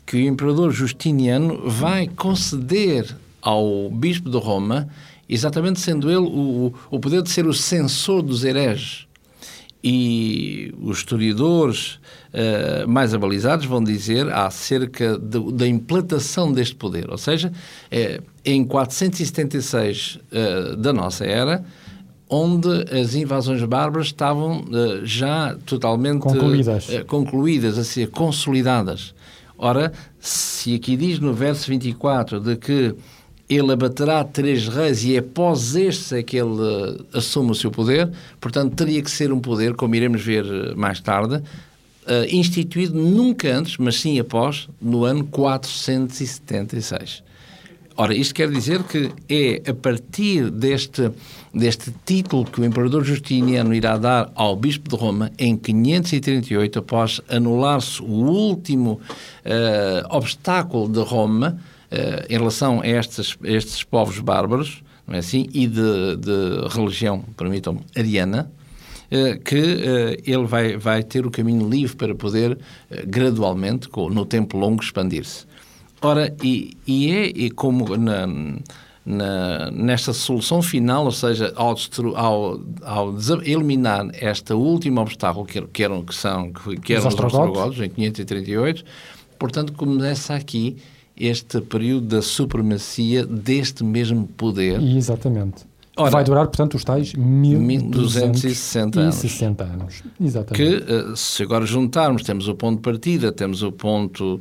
que 0.05 0.17
o 0.17 0.19
imperador 0.19 0.71
Justiniano 0.71 1.69
vai 1.69 2.07
conceder 2.07 3.15
ao 3.41 3.89
bispo 3.89 4.29
de 4.29 4.37
Roma, 4.37 4.87
exatamente 5.27 5.79
sendo 5.79 6.09
ele 6.09 6.19
o, 6.19 6.73
o 6.89 6.99
poder 6.99 7.21
de 7.21 7.29
ser 7.29 7.47
o 7.47 7.53
censor 7.53 8.21
dos 8.21 8.43
hereges. 8.43 9.07
E 9.83 10.73
os 10.81 10.99
historiadores 10.99 11.99
uh, 12.33 12.87
mais 12.87 13.13
abalizados 13.13 13.65
vão 13.65 13.83
dizer 13.83 14.31
acerca 14.31 15.17
de, 15.17 15.51
da 15.51 15.67
implantação 15.67 16.53
deste 16.53 16.75
poder. 16.75 17.11
Ou 17.11 17.17
seja, 17.17 17.51
é, 17.91 18.21
em 18.45 18.63
476 18.63 20.15
uh, 20.15 20.19
eh, 20.31 20.75
da 20.77 20.93
nossa 20.93 21.25
era, 21.25 21.65
onde 22.29 22.69
as 22.97 23.13
invasões 23.13 23.61
bárbaras 23.63 24.07
estavam 24.07 24.61
uh, 24.61 25.05
já 25.05 25.55
totalmente 25.65 26.21
concluídas. 26.21 26.87
concluídas, 27.05 27.77
a 27.77 27.83
ser 27.83 28.09
consolidadas. 28.09 29.13
Ora, 29.57 29.91
se 30.19 30.75
aqui 30.75 30.95
diz 30.95 31.19
no 31.19 31.33
verso 31.33 31.69
24 31.69 32.39
de 32.39 32.55
que 32.55 32.95
ele 33.49 33.71
abaterá 33.71 34.23
três 34.23 34.67
reis 34.67 35.03
e 35.03 35.15
é 35.15 35.19
após 35.19 35.75
estes 35.75 36.11
é 36.11 36.23
que 36.23 36.37
ele 36.37 36.49
uh, 36.49 37.05
assume 37.13 37.51
o 37.51 37.55
seu 37.55 37.69
poder, 37.69 38.09
portanto 38.39 38.75
teria 38.75 39.01
que 39.01 39.11
ser 39.11 39.31
um 39.31 39.39
poder, 39.39 39.73
como 39.73 39.95
iremos 39.95 40.21
ver 40.21 40.45
uh, 40.45 40.77
mais 40.77 40.99
tarde, 40.99 41.35
uh, 41.35 41.41
instituído 42.29 42.97
nunca 42.97 43.53
antes, 43.55 43.77
mas 43.77 43.99
sim 43.99 44.19
após, 44.19 44.69
no 44.81 45.03
ano 45.03 45.25
476. 45.25 47.23
Ora, 47.95 48.15
isto 48.15 48.33
quer 48.33 48.49
dizer 48.49 48.81
que 48.83 49.11
é 49.29 49.69
a 49.69 49.73
partir 49.73 50.49
deste, 50.49 51.11
deste 51.53 51.93
título 52.03 52.43
que 52.43 52.59
o 52.59 52.65
imperador 52.65 53.03
Justiniano 53.03 53.71
irá 53.71 53.97
dar 53.99 54.31
ao 54.33 54.55
bispo 54.55 54.89
de 54.89 54.95
Roma 54.95 55.31
em 55.37 55.55
538, 55.55 56.79
após 56.79 57.21
anular-se 57.29 58.01
o 58.01 58.05
último 58.07 58.99
obstáculo 60.09 60.89
de 60.89 61.01
Roma, 61.01 61.55
uh, 61.55 61.72
em 62.29 62.37
relação 62.37 62.81
a 62.81 62.87
estes, 62.87 63.37
a 63.43 63.47
estes 63.49 63.83
povos 63.83 64.19
bárbaros, 64.19 64.83
não 65.07 65.15
é 65.15 65.19
assim, 65.19 65.47
e 65.53 65.67
de, 65.67 66.15
de 66.17 66.67
religião, 66.69 67.23
permitam-me, 67.35 67.81
ariana, 67.95 68.51
uh, 69.11 69.39
que 69.43 69.55
uh, 69.55 70.21
ele 70.25 70.45
vai, 70.45 70.77
vai 70.77 71.03
ter 71.03 71.25
o 71.25 71.31
caminho 71.31 71.69
livre 71.69 71.95
para 71.95 72.15
poder 72.15 72.57
gradualmente, 73.05 73.89
no 74.11 74.25
tempo 74.25 74.57
longo, 74.57 74.81
expandir-se. 74.81 75.45
Ora, 76.01 76.35
e, 76.43 76.75
e 76.85 77.11
é 77.11 77.25
e 77.27 77.49
como 77.49 77.95
na, 77.95 78.27
na, 79.05 79.71
nesta 79.71 80.11
solução 80.11 80.61
final, 80.61 81.05
ou 81.05 81.11
seja, 81.11 81.53
ao, 81.55 81.75
ao, 82.15 82.59
ao 82.81 83.15
eliminar 83.45 84.09
esta 84.13 84.53
última 84.55 85.01
obstáculo 85.01 85.45
que, 85.45 85.61
que, 85.61 85.81
eram, 85.81 86.03
que, 86.03 86.13
são, 86.13 86.51
que, 86.51 86.75
que 86.77 86.93
eram 86.93 87.07
os, 87.07 87.13
os 87.13 87.23
ostrogodos, 87.23 87.79
em 87.79 87.89
538, 87.89 88.83
portanto, 89.39 89.71
começa 89.71 90.35
aqui 90.35 90.77
este 91.17 91.61
período 91.61 92.07
da 92.07 92.21
supremacia 92.21 93.25
deste 93.25 93.83
mesmo 93.83 94.27
poder. 94.27 94.81
Exatamente. 94.81 95.65
Ora, 95.95 96.09
Vai 96.09 96.23
durar, 96.23 96.47
portanto, 96.47 96.73
os 96.73 96.83
tais 96.83 97.13
1260 97.13 98.99
anos. 98.99 99.15
60 99.15 99.63
anos. 99.63 100.03
Exatamente. 100.19 100.85
Que, 100.85 100.91
eh, 100.91 101.13
se 101.15 101.43
agora 101.43 101.67
juntarmos, 101.67 102.23
temos 102.23 102.47
o 102.47 102.55
ponto 102.55 102.77
de 102.77 102.81
partida, 102.81 103.31
temos 103.31 103.61
o 103.61 103.71
ponto 103.71 104.39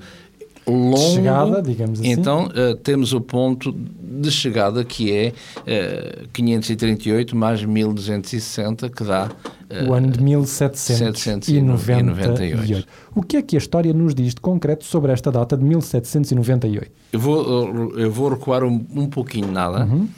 longo. 0.67 0.97
De 0.97 1.03
chegada, 1.15 1.63
digamos 1.63 2.01
assim. 2.01 2.11
Então, 2.11 2.47
uh, 2.47 2.75
temos 2.77 3.13
o 3.13 3.21
ponto 3.21 3.71
de 3.73 4.31
chegada 4.31 4.83
que 4.85 5.13
é 5.13 5.29
uh, 5.29 5.33
eh, 5.67 6.23
538 6.33 7.37
mais 7.37 7.63
1260, 7.65 8.89
que 8.91 9.03
dá. 9.05 9.31
Uh, 9.71 9.91
o 9.91 9.95
ano 9.95 10.11
de 10.11 10.21
1798. 10.23 12.87
O 13.15 13.23
que 13.23 13.37
é 13.37 13.43
que 13.43 13.55
a 13.57 13.59
história 13.59 13.93
nos 13.93 14.15
diz 14.15 14.35
de 14.35 14.41
concreto 14.41 14.85
sobre 14.85 15.13
esta 15.13 15.33
data 15.33 15.57
de 15.57 15.65
1798? 15.65 16.91
Eu 17.13 17.21
vou, 17.21 17.95
eu 17.97 18.11
vou 18.11 18.31
recuar 18.31 18.65
um, 18.65 18.85
um 18.95 19.07
pouquinho 19.07 19.51
nada. 19.51 19.85
Uhum. 19.85 20.09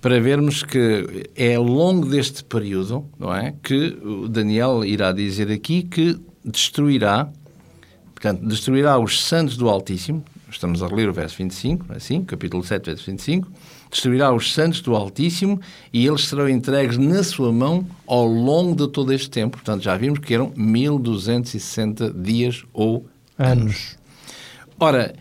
Para 0.00 0.20
vermos 0.20 0.62
que 0.62 1.28
é 1.34 1.54
ao 1.54 1.64
longo 1.64 2.06
deste 2.06 2.44
período, 2.44 3.04
não 3.18 3.34
é, 3.34 3.54
que 3.62 3.98
o 4.04 4.28
Daniel 4.28 4.84
irá 4.84 5.10
dizer 5.12 5.50
aqui 5.50 5.82
que 5.82 6.18
destruirá 6.44 7.30
Portanto, 8.24 8.48
destruirá 8.48 8.98
os 8.98 9.22
santos 9.22 9.54
do 9.54 9.68
Altíssimo, 9.68 10.24
estamos 10.50 10.82
a 10.82 10.86
ler 10.86 11.10
o 11.10 11.12
verso 11.12 11.36
25, 11.36 11.92
é 11.92 11.96
assim, 11.96 12.24
capítulo 12.24 12.64
7, 12.64 12.86
verso 12.86 13.04
25, 13.04 13.52
destruirá 13.90 14.32
os 14.32 14.54
santos 14.54 14.80
do 14.80 14.96
Altíssimo 14.96 15.60
e 15.92 16.06
eles 16.06 16.26
serão 16.26 16.48
entregues 16.48 16.96
na 16.96 17.22
sua 17.22 17.52
mão 17.52 17.86
ao 18.06 18.24
longo 18.24 18.74
de 18.74 18.90
todo 18.90 19.12
este 19.12 19.28
tempo. 19.28 19.58
Portanto, 19.58 19.82
já 19.82 19.94
vimos 19.98 20.20
que 20.20 20.32
eram 20.32 20.54
1260 20.56 22.14
dias 22.14 22.64
ou 22.72 23.04
anos. 23.38 23.98
Ora, 24.80 25.14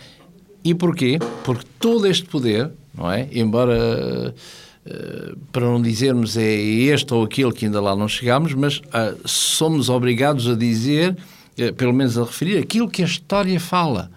e 0.63 0.73
porquê? 0.73 1.19
Porque 1.43 1.65
todo 1.77 2.07
este 2.07 2.23
poder, 2.23 2.71
não 2.95 3.11
é? 3.11 3.27
Embora, 3.33 4.33
uh, 4.33 5.37
para 5.51 5.65
não 5.65 5.81
dizermos 5.81 6.37
é 6.37 6.53
este 6.53 7.13
ou 7.13 7.25
aquele 7.25 7.51
que 7.51 7.65
ainda 7.65 7.81
lá 7.81 7.97
não 7.97 8.07
chegámos, 8.07 8.53
mas 8.53 8.77
uh, 8.77 9.27
somos 9.27 9.89
obrigados 9.89 10.49
a 10.49 10.55
dizer 10.55 11.17
eh, 11.17 11.32
pelo 11.77 11.93
menos 11.93 12.17
a 12.17 12.23
referir 12.23 12.57
aquilo 12.57 12.89
que 12.89 13.01
a 13.01 13.05
história 13.05 13.59
fala. 13.59 14.11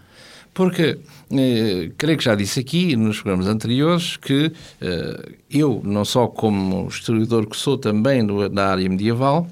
Porque, 0.55 0.99
eh, 1.31 1.90
creio 1.99 2.16
que 2.16 2.25
já 2.25 2.35
disse 2.35 2.61
aqui 2.61 2.96
nos 2.96 3.20
programas 3.20 3.46
anteriores 3.46 4.16
que 4.16 4.51
eh, 4.81 5.33
eu, 5.51 5.83
não 5.85 6.03
só 6.05 6.27
como 6.27 6.88
historiador 6.88 7.46
que 7.46 7.57
sou 7.57 7.77
também 7.77 8.25
do, 8.25 8.49
da 8.49 8.68
área 8.68 8.88
medieval, 8.88 9.46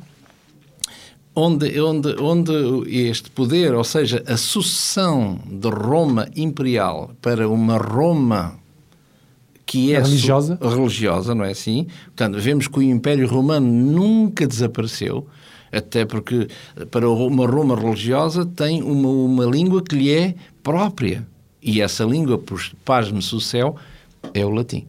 onde, 1.35 1.79
onde, 1.81 2.15
onde 2.21 2.53
este 2.89 3.31
poder, 3.31 3.75
ou 3.75 3.85
seja, 3.85 4.23
a 4.27 4.37
sucessão 4.37 5.39
de 5.47 5.69
Roma 5.69 6.29
imperial 6.37 7.11
para 7.21 7.49
uma 7.49 7.77
Roma 7.77 8.59
que 9.67 9.93
é 9.93 10.01
religiosa. 10.01 10.59
religiosa, 10.61 11.35
não 11.35 11.45
é 11.45 11.51
assim? 11.51 11.87
Portanto, 12.07 12.39
vemos 12.39 12.69
que 12.69 12.79
o 12.79 12.83
Império 12.83 13.27
Romano 13.27 13.67
nunca 13.67 14.47
desapareceu, 14.47 15.27
até 15.77 16.05
porque 16.05 16.49
para 16.91 17.09
uma 17.09 17.47
Roma 17.47 17.75
religiosa 17.75 18.45
tem 18.45 18.83
uma, 18.83 19.09
uma 19.09 19.45
língua 19.45 19.83
que 19.83 19.97
lhe 19.97 20.13
é 20.13 20.35
própria. 20.63 21.27
E 21.63 21.81
essa 21.81 22.05
língua, 22.05 22.41
pasme-se 22.85 23.35
o 23.35 23.41
céu, 23.41 23.77
é 24.35 24.45
o 24.45 24.51
latim. 24.51 24.87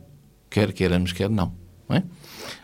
Quer 0.50 0.74
queiramos, 0.74 1.12
quer 1.14 1.30
não. 1.30 1.52
não 1.88 1.96
é? 1.98 2.04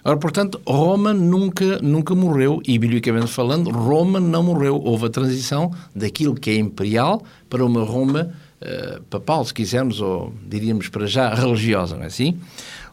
Ora, 0.03 0.17
portanto, 0.17 0.59
Roma 0.67 1.13
nunca, 1.13 1.79
nunca 1.79 2.15
morreu, 2.15 2.61
e 2.65 2.77
biblicamente 2.77 3.27
falando, 3.27 3.69
Roma 3.69 4.19
não 4.19 4.43
morreu. 4.43 4.81
Houve 4.83 5.05
a 5.05 5.09
transição 5.09 5.71
daquilo 5.95 6.35
que 6.35 6.49
é 6.49 6.55
imperial 6.55 7.21
para 7.49 7.65
uma 7.65 7.83
Roma 7.83 8.31
uh, 8.61 9.01
papal, 9.03 9.45
se 9.45 9.53
quisermos, 9.53 10.01
ou 10.01 10.33
diríamos 10.47 10.89
para 10.89 11.05
já 11.05 11.33
religiosa, 11.33 11.95
não 11.95 12.03
é 12.03 12.07
assim? 12.07 12.37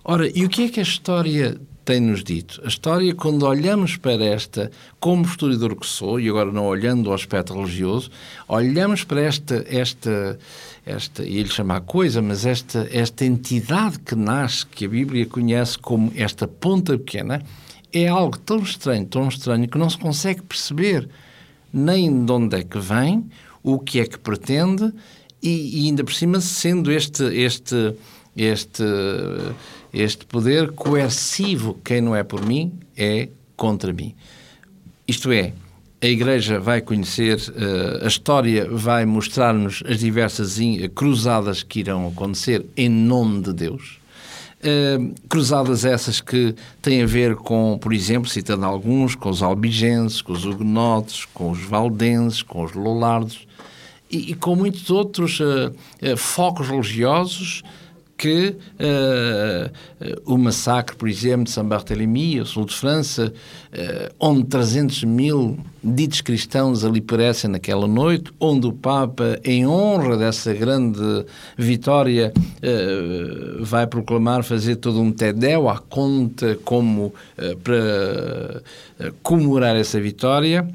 Ora, 0.05 0.31
e 0.35 0.45
o 0.45 0.49
que 0.49 0.65
é 0.65 0.69
que 0.69 0.81
a 0.81 0.83
história 0.83 1.59
tem-nos 1.89 2.23
dito? 2.23 2.61
A 2.63 2.69
história, 2.69 3.15
quando 3.15 3.47
olhamos 3.47 3.97
para 3.97 4.23
esta, 4.23 4.71
como 5.01 5.25
historiador 5.25 5.75
que 5.75 5.87
sou, 5.87 6.21
e 6.21 6.29
agora 6.29 6.53
não 6.53 6.67
olhando 6.67 7.09
ao 7.09 7.15
aspecto 7.15 7.55
religioso, 7.55 8.11
olhamos 8.47 9.05
para 9.05 9.23
esta, 9.23 9.65
esta, 9.67 10.39
esta 10.85 11.25
e 11.25 11.39
ele 11.39 11.49
chama 11.49 11.79
a 11.79 11.81
coisa, 11.81 12.21
mas 12.21 12.45
esta, 12.45 12.87
esta 12.93 13.25
entidade 13.25 14.01
que 14.01 14.15
nasce, 14.15 14.67
que 14.67 14.85
a 14.85 14.89
Bíblia 14.89 15.25
conhece 15.25 15.79
como 15.79 16.13
esta 16.15 16.47
ponta 16.47 16.99
pequena, 16.99 17.43
é 17.91 18.07
algo 18.07 18.37
tão 18.37 18.59
estranho, 18.59 19.07
tão 19.07 19.27
estranho, 19.27 19.67
que 19.67 19.79
não 19.79 19.89
se 19.89 19.97
consegue 19.97 20.43
perceber 20.43 21.09
nem 21.73 22.23
de 22.23 22.31
onde 22.31 22.55
é 22.55 22.63
que 22.63 22.79
vem, 22.79 23.31
o 23.63 23.79
que 23.79 23.99
é 24.01 24.05
que 24.05 24.19
pretende, 24.19 24.93
e, 25.43 25.85
e 25.85 25.87
ainda 25.87 26.05
por 26.05 26.13
cima 26.13 26.39
sendo 26.39 26.93
este, 26.93 27.25
este, 27.35 27.95
este 28.37 28.85
este 29.99 30.25
poder 30.25 30.71
coercivo, 30.73 31.79
quem 31.85 32.01
não 32.01 32.15
é 32.15 32.23
por 32.23 32.45
mim, 32.45 32.73
é 32.97 33.29
contra 33.57 33.93
mim. 33.93 34.15
Isto 35.07 35.33
é, 35.33 35.53
a 36.01 36.07
Igreja 36.07 36.61
vai 36.61 36.81
conhecer, 36.81 37.37
uh, 37.39 38.05
a 38.05 38.07
história 38.07 38.69
vai 38.71 39.05
mostrar-nos 39.05 39.83
as 39.89 39.99
diversas 39.99 40.57
cruzadas 40.95 41.65
que 41.65 41.81
irão 41.81 42.07
acontecer 42.07 42.65
em 42.77 42.89
nome 42.89 43.43
de 43.43 43.53
Deus. 43.53 43.99
Uh, 44.61 45.13
cruzadas 45.29 45.85
essas 45.85 46.21
que 46.21 46.55
têm 46.81 47.03
a 47.03 47.07
ver 47.07 47.35
com, 47.35 47.77
por 47.81 47.93
exemplo, 47.93 48.29
citando 48.29 48.65
alguns, 48.65 49.17
com 49.17 49.31
os 49.31 49.43
albigenses, 49.43 50.23
com 50.23 50.33
os 50.33 50.45
hugonotes, 50.45 51.25
com 51.35 51.51
os 51.51 51.61
valdenses, 51.65 52.43
com 52.43 52.63
os 52.63 52.73
lollardos 52.73 53.49
e, 54.09 54.33
e 54.33 54.35
com 54.35 54.55
muitos 54.55 54.91
outros 54.91 55.41
uh, 55.41 55.75
focos 56.17 56.69
religiosos 56.69 57.65
que 58.19 58.57
uh, 58.81 59.71
o 60.27 60.37
massacre, 60.37 60.97
por 60.97 61.09
exemplo, 61.09 61.45
de 61.45 61.53
São 61.53 61.65
Barthélemy, 61.65 62.41
ao 62.41 62.45
sul 62.47 62.65
de 62.65 62.75
França, 62.75 63.33
uh, 63.33 64.15
onde 64.19 64.45
300 64.45 65.05
mil 65.05 65.57
ditos 65.83 66.21
cristãos 66.21 66.85
ali 66.85 67.01
perecem 67.01 67.49
naquela 67.49 67.87
noite, 67.87 68.33
onde 68.41 68.67
o 68.67 68.73
Papa, 68.73 69.39
em 69.45 69.65
honra 69.65 70.17
dessa 70.17 70.53
grande 70.53 71.25
vitória, 71.57 72.33
uh, 72.35 73.65
vai 73.65 73.87
proclamar 73.87 74.43
fazer 74.43 74.77
todo 74.77 75.01
um 75.01 75.13
tedéu 75.13 75.69
à 75.69 75.79
conta 75.79 76.59
como 76.65 77.15
para 77.63 78.63
comemorar 79.23 79.77
essa 79.77 80.01
vitória 80.01 80.69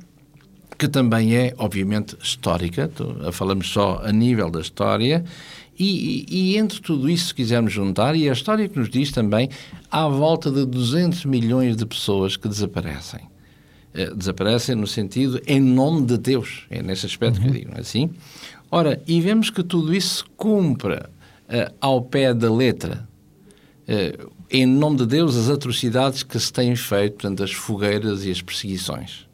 que 0.84 0.88
também 0.90 1.34
é, 1.34 1.54
obviamente, 1.58 2.18
histórica, 2.22 2.92
falamos 3.32 3.70
só 3.70 4.02
a 4.04 4.12
nível 4.12 4.52
da 4.52 4.60
história, 4.60 5.24
e, 5.80 6.26
e, 6.30 6.58
entre 6.58 6.82
tudo 6.82 7.10
isso, 7.10 7.28
se 7.28 7.34
quisermos 7.34 7.72
juntar, 7.72 8.18
e 8.18 8.30
a 8.30 8.34
história 8.34 8.68
que 8.68 8.78
nos 8.78 8.90
diz 8.90 9.14
também, 9.14 9.50
há 9.90 10.10
volta 10.10 10.52
de 10.52 10.66
200 10.66 11.24
milhões 11.24 11.78
de 11.78 11.86
pessoas 11.86 12.36
que 12.36 12.50
desaparecem. 12.50 13.22
Uh, 13.96 14.14
desaparecem 14.14 14.76
no 14.76 14.86
sentido 14.86 15.42
em 15.48 15.62
nome 15.62 16.06
de 16.06 16.18
Deus, 16.18 16.66
é 16.70 16.84
nesse 16.84 17.06
aspecto 17.06 17.38
uhum. 17.38 17.44
que 17.44 17.50
eu 17.50 17.54
digo, 17.54 17.72
não 17.72 17.78
é 17.78 17.82
assim? 17.82 18.10
Ora, 18.70 19.02
e 19.08 19.22
vemos 19.22 19.50
que 19.50 19.64
tudo 19.64 19.96
isso 19.96 20.18
se 20.18 20.24
cumpra 20.36 21.10
uh, 21.48 21.74
ao 21.80 22.02
pé 22.02 22.34
da 22.34 22.54
letra. 22.54 23.08
Uh, 23.88 24.30
em 24.52 24.66
nome 24.66 24.98
de 24.98 25.06
Deus, 25.06 25.38
as 25.38 25.50
atrocidades 25.50 26.24
que 26.24 26.38
se 26.38 26.52
têm 26.52 26.76
feito, 26.76 27.14
portanto, 27.14 27.42
as 27.42 27.54
fogueiras 27.54 28.26
e 28.26 28.32
as 28.32 28.42
perseguições. 28.42 29.32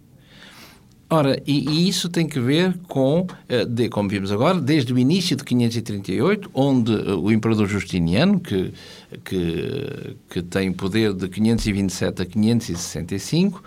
Ora, 1.11 1.41
e, 1.47 1.67
e, 1.67 1.89
isso 1.89 2.07
tem 2.07 2.27
que 2.27 2.39
ver 2.39 2.77
com, 2.87 3.25
eh, 3.47 3.65
de, 3.65 3.89
como 3.89 4.07
vimos 4.07 4.31
agora, 4.31 4.61
desde 4.61 4.93
o 4.93 4.99
início 4.99 5.35
de 5.35 5.43
538, 5.43 6.51
onde 6.53 6.93
eh, 6.93 7.13
o 7.13 7.31
imperador 7.31 7.67
Justiniano, 7.67 8.39
que, 8.39 8.71
que, 9.25 10.15
que 10.29 10.43
tem 10.43 10.71
poder 10.71 11.15
de 11.15 11.27
527 11.27 12.21
a 12.21 12.25
565, 12.27 13.63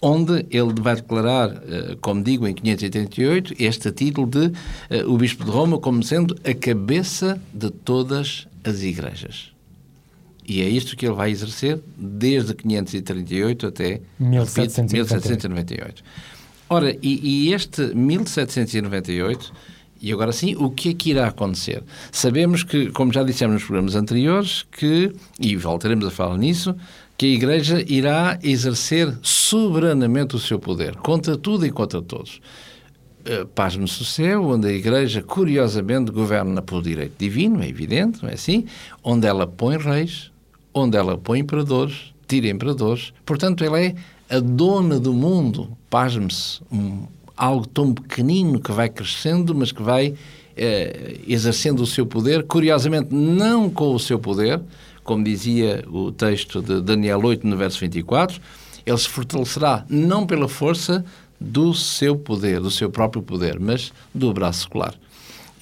onde 0.00 0.46
ele 0.50 0.72
vai 0.80 0.94
declarar, 0.94 1.50
eh, 1.50 1.96
como 2.00 2.22
digo, 2.22 2.46
em 2.46 2.54
588, 2.54 3.54
este 3.58 3.90
título 3.90 4.28
de 4.28 4.52
o 5.04 5.18
Bispo 5.18 5.44
de 5.44 5.50
Roma 5.50 5.78
como 5.78 6.00
sendo 6.00 6.36
a 6.44 6.54
cabeça 6.54 7.42
de 7.52 7.70
todas 7.70 8.46
as 8.62 8.82
igrejas. 8.82 9.52
E 10.46 10.60
é 10.60 10.68
isto 10.68 10.96
que 10.96 11.06
ele 11.06 11.16
vai 11.16 11.32
exercer 11.32 11.80
desde 11.96 12.54
538 12.54 13.66
até 13.66 14.00
1798. 14.20 16.04
Ora, 16.68 16.96
e, 17.02 17.48
e 17.48 17.52
este 17.52 17.94
1798 17.94 19.52
e 20.04 20.12
agora 20.12 20.32
sim, 20.32 20.54
o 20.56 20.68
que 20.68 20.90
é 20.90 20.94
que 20.94 21.10
irá 21.10 21.28
acontecer? 21.28 21.82
Sabemos 22.12 22.62
que, 22.62 22.90
como 22.90 23.10
já 23.10 23.22
dissemos 23.22 23.54
nos 23.54 23.64
programas 23.64 23.94
anteriores, 23.94 24.66
que, 24.70 25.10
e 25.40 25.56
voltaremos 25.56 26.04
a 26.06 26.10
falar 26.10 26.36
nisso, 26.36 26.76
que 27.16 27.24
a 27.24 27.28
Igreja 27.30 27.82
irá 27.88 28.38
exercer 28.42 29.16
soberanamente 29.22 30.36
o 30.36 30.38
seu 30.38 30.58
poder, 30.58 30.96
contra 30.96 31.38
tudo 31.38 31.64
e 31.64 31.70
contra 31.70 32.02
todos. 32.02 32.42
Uh, 33.26 33.46
paz 33.46 33.76
no 33.76 33.88
céu, 33.88 34.44
onde 34.44 34.68
a 34.68 34.72
Igreja, 34.72 35.22
curiosamente, 35.22 36.10
governa 36.10 36.60
por 36.60 36.82
direito 36.82 37.14
divino, 37.18 37.62
é 37.62 37.68
evidente, 37.68 38.22
não 38.22 38.28
é 38.28 38.34
assim? 38.34 38.66
Onde 39.02 39.26
ela 39.26 39.46
põe 39.46 39.78
reis, 39.78 40.30
onde 40.74 40.98
ela 40.98 41.16
põe 41.16 41.38
imperadores, 41.38 42.12
tira 42.28 42.48
imperadores. 42.48 43.14
Portanto, 43.24 43.64
ela 43.64 43.80
é 43.80 43.94
a 44.28 44.40
dona 44.40 44.98
do 44.98 45.12
mundo, 45.12 45.68
pasme-se, 45.90 46.60
um, 46.72 47.04
algo 47.36 47.66
tão 47.66 47.92
pequenino 47.92 48.60
que 48.60 48.72
vai 48.72 48.88
crescendo, 48.88 49.54
mas 49.54 49.72
que 49.72 49.82
vai 49.82 50.14
eh, 50.56 51.20
exercendo 51.26 51.80
o 51.80 51.86
seu 51.86 52.06
poder, 52.06 52.44
curiosamente 52.44 53.14
não 53.14 53.68
com 53.68 53.94
o 53.94 53.98
seu 53.98 54.18
poder, 54.18 54.60
como 55.02 55.22
dizia 55.22 55.84
o 55.88 56.10
texto 56.10 56.62
de 56.62 56.80
Daniel 56.80 57.20
8, 57.22 57.46
no 57.46 57.56
verso 57.56 57.78
24, 57.80 58.40
ele 58.86 58.98
se 58.98 59.08
fortalecerá 59.08 59.84
não 59.88 60.26
pela 60.26 60.48
força 60.48 61.04
do 61.40 61.74
seu 61.74 62.16
poder, 62.16 62.60
do 62.60 62.70
seu 62.70 62.90
próprio 62.90 63.22
poder, 63.22 63.58
mas 63.58 63.92
do 64.14 64.32
braço 64.32 64.62
secular. 64.62 64.94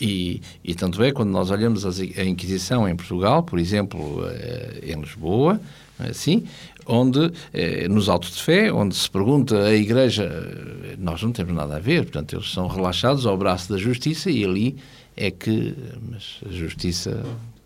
E, 0.01 0.41
e 0.65 0.75
tanto 0.75 1.03
é, 1.03 1.13
quando 1.13 1.31
nós 1.31 1.51
olhamos 1.51 1.87
a 1.87 2.25
Inquisição 2.25 2.89
em 2.89 2.97
Portugal, 2.97 3.43
por 3.43 3.59
exemplo, 3.59 4.25
eh, 4.29 4.81
em 4.89 5.01
Lisboa, 5.01 5.61
é 6.01 6.11
assim, 6.11 6.45
onde, 6.87 7.33
eh, 7.53 7.89
nos 7.89 8.09
autos 8.09 8.33
de 8.37 8.43
fé, 8.43 8.73
onde 8.73 8.95
se 8.95 9.09
pergunta 9.11 9.57
a 9.65 9.75
Igreja, 9.75 10.25
eh, 10.25 10.97
nós 10.99 11.23
não 11.23 11.33
temos 11.33 11.55
nada 11.55 11.77
a 11.77 11.79
ver, 11.79 12.03
portanto, 12.05 12.37
eles 12.37 12.53
são 12.53 12.67
relaxados 12.67 13.27
ao 13.27 13.37
braço 13.37 13.73
da 13.73 13.79
justiça 13.79 14.31
e 14.31 14.45
ali 14.45 14.77
é 15.17 15.31
que, 15.31 15.75
mas 16.11 16.41
a 16.49 16.53
justiça, 16.53 17.23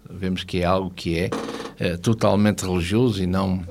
vemos 0.09 0.45
que 0.45 0.59
é 0.59 0.65
algo 0.65 0.91
que 0.91 1.19
é 1.19 1.31
eh, 1.79 1.97
totalmente 1.97 2.65
religioso 2.65 3.23
e 3.23 3.27
não, 3.27 3.63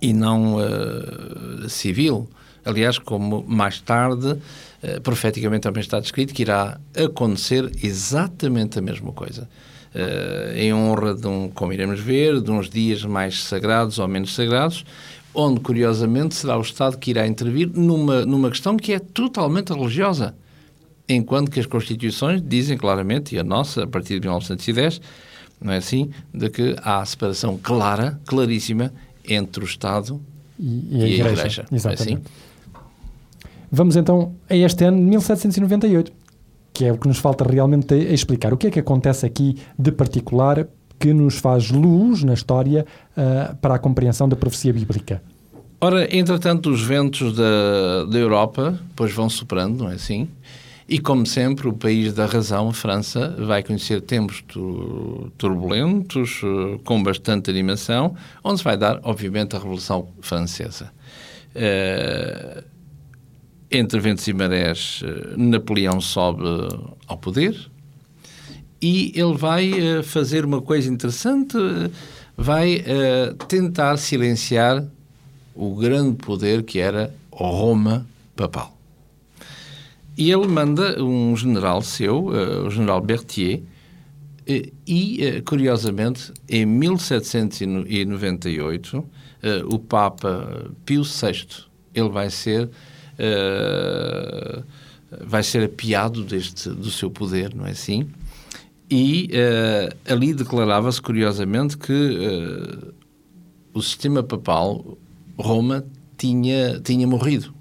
e 0.00 0.12
não 0.12 0.56
uh, 0.56 1.68
civil. 1.68 2.28
Aliás, 2.64 2.98
como 2.98 3.44
mais 3.46 3.80
tarde, 3.80 4.28
uh, 4.28 5.00
profeticamente 5.02 5.62
também 5.62 5.80
está 5.80 6.00
descrito 6.00 6.34
que 6.34 6.42
irá 6.42 6.80
acontecer 6.96 7.70
exatamente 7.82 8.78
a 8.78 8.82
mesma 8.82 9.12
coisa 9.12 9.48
uh, 9.94 10.56
em 10.56 10.72
honra 10.72 11.14
de 11.14 11.26
um, 11.26 11.48
como 11.48 11.72
iremos 11.72 12.00
ver, 12.00 12.40
de 12.40 12.50
uns 12.50 12.68
dias 12.68 13.04
mais 13.04 13.44
sagrados 13.44 13.98
ou 13.98 14.08
menos 14.08 14.34
sagrados, 14.34 14.84
onde, 15.34 15.60
curiosamente, 15.60 16.34
será 16.34 16.58
o 16.58 16.60
Estado 16.60 16.98
que 16.98 17.10
irá 17.10 17.26
intervir 17.26 17.70
numa, 17.74 18.24
numa 18.24 18.50
questão 18.50 18.76
que 18.76 18.92
é 18.92 18.98
totalmente 18.98 19.72
religiosa. 19.72 20.34
Enquanto 21.08 21.50
que 21.50 21.60
as 21.60 21.66
Constituições 21.66 22.42
dizem 22.42 22.76
claramente, 22.76 23.34
e 23.34 23.38
a 23.38 23.44
nossa, 23.44 23.84
a 23.84 23.86
partir 23.86 24.20
de 24.20 24.26
1910, 24.26 25.00
não 25.60 25.72
é 25.72 25.76
assim, 25.78 26.10
de 26.32 26.48
que 26.50 26.76
há 26.82 27.04
separação 27.04 27.58
clara, 27.58 28.20
claríssima, 28.26 28.92
entre 29.26 29.62
o 29.62 29.66
Estado 29.66 30.20
e, 30.58 30.88
e 30.90 31.02
a, 31.02 31.06
e 31.06 31.14
Igreja. 31.14 31.32
igreja. 31.32 31.66
É 31.70 31.74
Exatamente. 31.74 32.10
É 32.10 32.14
assim? 32.14 32.22
Vamos 33.70 33.96
então 33.96 34.34
a 34.50 34.54
este 34.54 34.84
ano, 34.84 34.98
1798 34.98 36.12
que 36.72 36.84
é 36.84 36.92
o 36.92 36.98
que 36.98 37.08
nos 37.08 37.18
falta 37.18 37.44
realmente 37.44 37.94
explicar. 37.94 38.52
O 38.52 38.56
que 38.56 38.68
é 38.68 38.70
que 38.70 38.80
acontece 38.80 39.26
aqui 39.26 39.56
de 39.78 39.92
particular 39.92 40.66
que 40.98 41.12
nos 41.12 41.38
faz 41.38 41.70
luz 41.70 42.22
na 42.22 42.34
história 42.34 42.86
uh, 43.16 43.56
para 43.56 43.74
a 43.74 43.78
compreensão 43.78 44.28
da 44.28 44.36
profecia 44.36 44.72
bíblica? 44.72 45.22
Ora, 45.80 46.16
entretanto, 46.16 46.70
os 46.70 46.80
ventos 46.82 47.34
da, 47.34 48.04
da 48.08 48.18
Europa 48.18 48.78
pois 48.94 49.12
vão 49.12 49.28
soprando, 49.28 49.82
não 49.82 49.90
é 49.90 49.94
assim? 49.94 50.28
E, 50.88 50.98
como 50.98 51.24
sempre, 51.24 51.68
o 51.68 51.72
país 51.72 52.12
da 52.12 52.26
razão, 52.26 52.68
a 52.68 52.72
França, 52.72 53.34
vai 53.38 53.62
conhecer 53.62 54.00
tempos 54.02 54.44
turbulentos, 55.38 56.42
eh, 56.44 56.78
com 56.84 57.02
bastante 57.02 57.50
animação, 57.50 58.14
onde 58.44 58.58
se 58.58 58.64
vai 58.64 58.76
dar, 58.76 59.00
obviamente, 59.02 59.56
a 59.56 59.58
Revolução 59.58 60.08
Francesa. 60.20 60.92
Uh, 61.54 62.62
entre 63.72 64.00
ventos 64.00 64.26
e 64.28 64.32
marés, 64.32 65.02
eh, 65.04 65.34
Napoleão 65.36 66.00
sobe 66.00 66.42
ao 67.06 67.16
poder 67.16 67.72
e 68.82 69.12
ele 69.14 69.34
vai 69.34 69.70
uh, 69.70 70.02
fazer 70.02 70.44
uma 70.44 70.60
coisa 70.60 70.90
interessante, 70.90 71.56
uh, 71.56 71.88
vai 72.36 72.84
tentar 73.46 73.96
silenciar 73.98 74.84
o 75.54 75.76
grande 75.76 76.16
poder 76.16 76.64
que 76.64 76.80
era 76.80 77.14
Roma 77.30 78.04
papal. 78.34 78.76
E 80.16 80.32
ele 80.32 80.48
manda 80.48 81.00
um 81.02 81.36
general 81.36 81.82
seu, 81.82 82.28
o 82.66 82.70
general 82.70 83.02
Berthier, 83.02 83.60
e, 84.46 85.42
curiosamente, 85.44 86.32
em 86.48 86.64
1798, 86.66 89.04
o 89.68 89.78
Papa 89.78 90.70
Pio 90.86 91.02
VI, 91.04 91.46
ele 91.94 92.08
vai 92.08 92.30
ser 92.30 92.70
vai 95.20 95.42
ser 95.42 95.64
apiado 95.64 96.24
deste, 96.24 96.68
do 96.70 96.90
seu 96.90 97.10
poder, 97.10 97.54
não 97.54 97.66
é 97.66 97.70
assim? 97.70 98.08
E 98.90 99.30
uh, 99.32 100.12
ali 100.12 100.34
declarava-se, 100.34 101.00
curiosamente, 101.00 101.78
que 101.78 101.92
uh, 101.92 102.92
o 103.72 103.80
sistema 103.80 104.22
papal, 104.22 104.98
Roma, 105.38 105.84
tinha, 106.18 106.78
tinha 106.80 107.06
morrido. 107.06 107.54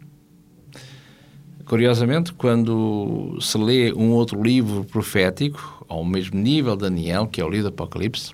Curiosamente, 1.65 2.33
quando 2.33 3.37
se 3.39 3.57
lê 3.57 3.93
um 3.93 4.11
outro 4.11 4.43
livro 4.43 4.83
profético, 4.83 5.85
ao 5.87 6.03
mesmo 6.03 6.37
nível, 6.37 6.75
Daniel, 6.75 7.27
que 7.27 7.39
é 7.39 7.45
o 7.45 7.49
livro 7.49 7.69
do 7.69 7.73
Apocalipse, 7.73 8.33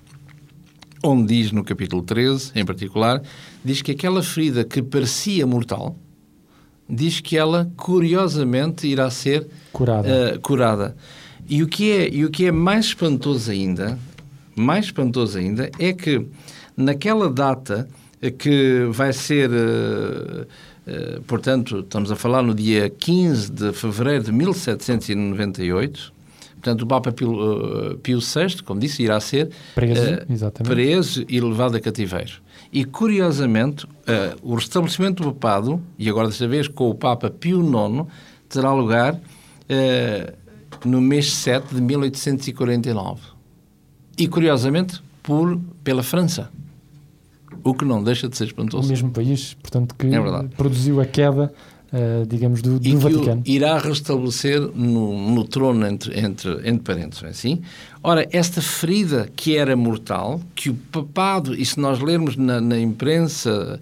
onde 1.04 1.36
diz 1.36 1.52
no 1.52 1.62
capítulo 1.62 2.02
13, 2.02 2.50
em 2.56 2.64
particular, 2.64 3.22
diz 3.64 3.80
que 3.80 3.92
aquela 3.92 4.24
ferida 4.24 4.64
que 4.64 4.82
parecia 4.82 5.46
mortal, 5.46 5.96
diz 6.88 7.20
que 7.20 7.36
ela, 7.36 7.70
curiosamente, 7.76 8.86
irá 8.86 9.10
ser 9.10 9.46
curada. 9.72 10.08
Uh, 10.08 10.40
curada. 10.40 10.96
E 11.48 11.62
o 11.62 11.66
que 11.66 11.90
é, 11.90 12.08
e 12.08 12.24
o 12.24 12.30
que 12.30 12.46
é 12.46 12.52
mais 12.52 12.86
espantoso 12.86 13.50
ainda, 13.50 13.98
mais 14.54 14.86
espantoso 14.86 15.38
ainda, 15.38 15.70
é 15.78 15.92
que 15.92 16.26
naquela 16.76 17.30
data 17.30 17.88
que 18.38 18.88
vai 18.90 19.12
ser, 19.12 19.50
uh, 19.50 20.42
uh, 20.86 21.22
portanto, 21.22 21.80
estamos 21.80 22.10
a 22.10 22.16
falar 22.16 22.42
no 22.42 22.54
dia 22.54 22.90
15 22.90 23.52
de 23.52 23.72
fevereiro 23.72 24.24
de 24.24 24.32
1798, 24.32 26.12
portanto, 26.60 26.82
o 26.82 26.86
Papa 26.86 27.12
Pio, 27.12 27.32
uh, 27.32 27.98
Pio 27.98 28.18
VI, 28.20 28.62
como 28.64 28.80
disse, 28.80 29.02
irá 29.02 29.18
ser 29.20 29.50
preso, 29.74 30.02
preso 30.64 31.24
e 31.28 31.40
levado 31.40 31.76
a 31.76 31.80
cativeiro. 31.80 32.34
E, 32.72 32.84
curiosamente, 32.84 33.86
o 34.42 34.54
restabelecimento 34.54 35.22
do 35.22 35.32
papado, 35.32 35.80
e 35.98 36.08
agora 36.08 36.28
desta 36.28 36.46
vez 36.46 36.68
com 36.68 36.90
o 36.90 36.94
Papa 36.94 37.30
Pio 37.30 37.62
IX, 37.62 38.06
terá 38.48 38.72
lugar 38.74 39.18
no 40.84 41.00
mês 41.00 41.32
7 41.32 41.74
de 41.74 41.80
1849. 41.80 43.20
E, 44.18 44.28
curiosamente, 44.28 45.00
por, 45.22 45.60
pela 45.84 46.02
França. 46.02 46.50
O 47.62 47.74
que 47.74 47.84
não 47.84 48.02
deixa 48.02 48.28
de 48.28 48.36
ser 48.36 48.44
espantoso. 48.44 48.86
O 48.86 48.90
mesmo 48.90 49.10
país, 49.10 49.54
portanto, 49.54 49.94
que 49.94 50.06
é 50.06 50.20
produziu 50.56 51.00
a 51.00 51.06
queda, 51.06 51.52
uh, 51.92 52.26
digamos, 52.26 52.62
do, 52.62 52.78
do 52.78 52.98
Vaticano. 52.98 53.42
Irá 53.44 53.78
restabelecer 53.78 54.60
no, 54.60 55.30
no 55.32 55.44
trono 55.44 55.86
entre, 55.86 56.18
entre, 56.18 56.52
entre 56.68 56.80
parentes, 56.80 57.22
é 57.22 57.28
assim? 57.28 57.60
Ora, 58.02 58.26
esta 58.32 58.60
ferida 58.60 59.28
que 59.34 59.56
era 59.56 59.76
mortal, 59.76 60.40
que 60.54 60.70
o 60.70 60.74
papado, 60.74 61.54
e 61.54 61.64
se 61.64 61.78
nós 61.78 62.00
lermos 62.00 62.36
na, 62.36 62.60
na 62.60 62.78
imprensa, 62.78 63.80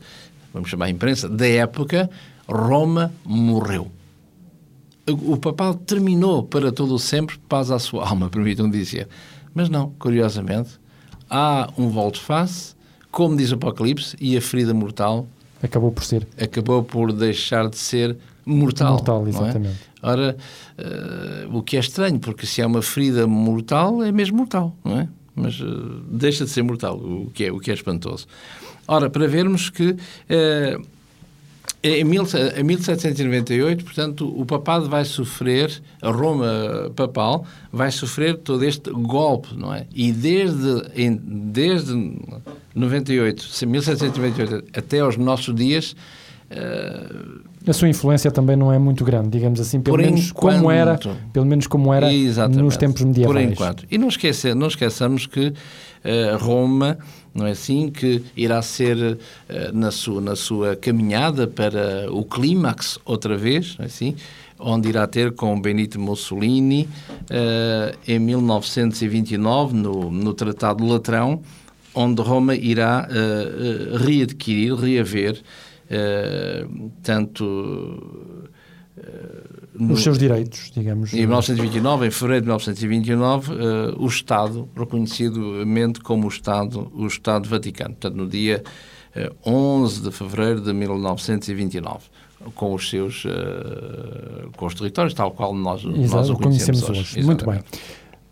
vamos 0.52 0.68
chamar 0.68 0.86
a 0.86 0.90
imprensa, 0.90 1.28
da 1.28 1.46
época, 1.46 2.10
Roma 2.48 3.12
morreu 3.24 3.90
o 5.08 5.36
papado 5.36 5.78
terminou 5.78 6.42
para 6.42 6.72
todo 6.72 6.94
o 6.94 6.98
sempre, 6.98 7.38
paz 7.48 7.70
à 7.70 7.78
sua 7.78 8.08
alma, 8.08 8.28
permitam 8.30 8.68
dizer. 8.68 9.08
Mas 9.54 9.68
não, 9.68 9.90
curiosamente, 9.98 10.70
há 11.30 11.70
um 11.78 11.88
volte-face, 11.88 12.74
como 13.10 13.36
diz 13.36 13.52
o 13.52 13.54
Apocalipse, 13.54 14.16
e 14.20 14.36
a 14.36 14.40
ferida 14.40 14.74
mortal 14.74 15.26
acabou 15.66 15.92
por 15.92 16.04
ser. 16.04 16.26
Acabou 16.40 16.82
por 16.82 17.12
deixar 17.12 17.68
de 17.68 17.76
ser 17.76 18.16
mortal. 18.44 18.92
Mortal, 18.92 19.28
exatamente. 19.28 19.78
É? 20.02 20.08
Ora, 20.08 20.36
uh, 20.78 21.56
o 21.56 21.62
que 21.62 21.76
é 21.76 21.80
estranho, 21.80 22.18
porque 22.18 22.46
se 22.46 22.60
é 22.62 22.66
uma 22.66 22.82
ferida 22.82 23.26
mortal, 23.26 24.02
é 24.02 24.12
mesmo 24.12 24.36
mortal, 24.36 24.74
não 24.84 25.00
é? 25.00 25.08
Mas 25.34 25.60
uh, 25.60 26.00
deixa 26.10 26.44
de 26.44 26.50
ser 26.50 26.62
mortal, 26.62 26.96
o 26.96 27.30
que 27.34 27.44
é, 27.44 27.52
o 27.52 27.58
que 27.58 27.70
é 27.70 27.74
espantoso. 27.74 28.26
Ora, 28.88 29.10
para 29.10 29.26
vermos 29.26 29.68
que 29.68 29.90
uh, 29.90 30.86
em 31.82 32.04
1798, 32.04 33.84
portanto, 33.84 34.32
o 34.36 34.44
papado 34.44 34.88
vai 34.88 35.04
sofrer, 35.04 35.80
a 36.02 36.10
Roma 36.10 36.90
papal 36.96 37.46
vai 37.72 37.90
sofrer 37.90 38.38
todo 38.38 38.64
este 38.64 38.90
golpe, 38.90 39.54
não 39.56 39.72
é? 39.72 39.86
E 39.94 40.10
desde, 40.10 40.82
em, 40.96 41.14
desde 41.16 41.92
98, 42.74 43.66
1798 43.66 44.64
até 44.76 45.00
aos 45.00 45.16
nossos 45.16 45.54
dias. 45.54 45.94
Uh, 46.50 47.40
a 47.68 47.72
sua 47.72 47.88
influência 47.88 48.30
também 48.30 48.54
não 48.54 48.72
é 48.72 48.78
muito 48.78 49.04
grande, 49.04 49.30
digamos 49.30 49.58
assim, 49.58 49.80
pelo 49.80 49.96
menos 49.96 50.30
enquanto, 50.30 50.56
como 50.56 50.70
era, 50.70 50.98
pelo 51.32 51.44
menos 51.44 51.66
como 51.66 51.92
era 51.92 52.08
nos 52.48 52.76
tempos 52.76 53.02
medievais. 53.02 53.44
Por 53.44 53.52
enquanto. 53.52 53.84
E 53.90 53.98
não, 53.98 54.06
esquecer, 54.06 54.54
não 54.54 54.68
esqueçamos 54.68 55.26
que 55.26 55.52
Roma 56.38 56.98
não 57.36 57.46
é 57.46 57.50
assim? 57.50 57.90
Que 57.90 58.24
irá 58.34 58.62
ser 58.62 58.96
uh, 58.96 59.18
na, 59.74 59.90
sua, 59.90 60.20
na 60.22 60.34
sua 60.34 60.74
caminhada 60.74 61.46
para 61.46 62.10
o 62.10 62.24
clímax 62.24 62.98
outra 63.04 63.36
vez, 63.36 63.76
não 63.76 63.84
é 63.84 63.86
assim? 63.86 64.16
Onde 64.58 64.88
irá 64.88 65.06
ter 65.06 65.32
com 65.32 65.60
Benito 65.60 66.00
Mussolini 66.00 66.88
uh, 67.24 67.98
em 68.08 68.18
1929, 68.18 69.76
no, 69.76 70.10
no 70.10 70.32
Tratado 70.32 70.84
Latrão, 70.86 71.42
onde 71.94 72.22
Roma 72.22 72.54
irá 72.54 73.08
readquirir, 74.04 74.74
reaver 74.74 75.40
tanto 77.02 78.50
no, 79.78 79.94
os 79.94 80.02
seus 80.02 80.18
direitos, 80.18 80.70
digamos. 80.74 81.12
Em 81.12 81.18
1929, 81.18 82.06
em 82.06 82.10
fevereiro 82.10 82.42
de 82.42 82.46
1929, 82.46 83.52
uh, 83.52 84.02
o 84.02 84.06
Estado, 84.06 84.68
reconhecidamente 84.74 86.00
como 86.00 86.26
o 86.26 86.28
Estado, 86.28 86.90
o 86.94 87.06
Estado 87.06 87.48
Vaticano. 87.48 87.90
Portanto, 87.90 88.16
no 88.16 88.26
dia 88.26 88.62
uh, 89.44 89.50
11 89.50 90.02
de 90.02 90.10
fevereiro 90.10 90.60
de 90.60 90.72
1929 90.72 92.04
com 92.54 92.74
os 92.74 92.88
seus 92.88 93.24
uh, 93.24 94.50
com 94.56 94.66
os 94.66 94.74
territórios, 94.74 95.12
tal 95.14 95.30
qual 95.30 95.54
nós, 95.54 95.84
Exato, 95.84 96.16
nós 96.16 96.30
o 96.30 96.36
conhecemos, 96.36 96.88
hoje. 96.88 97.00
hoje. 97.00 97.22
Muito 97.22 97.44
bem. 97.44 97.60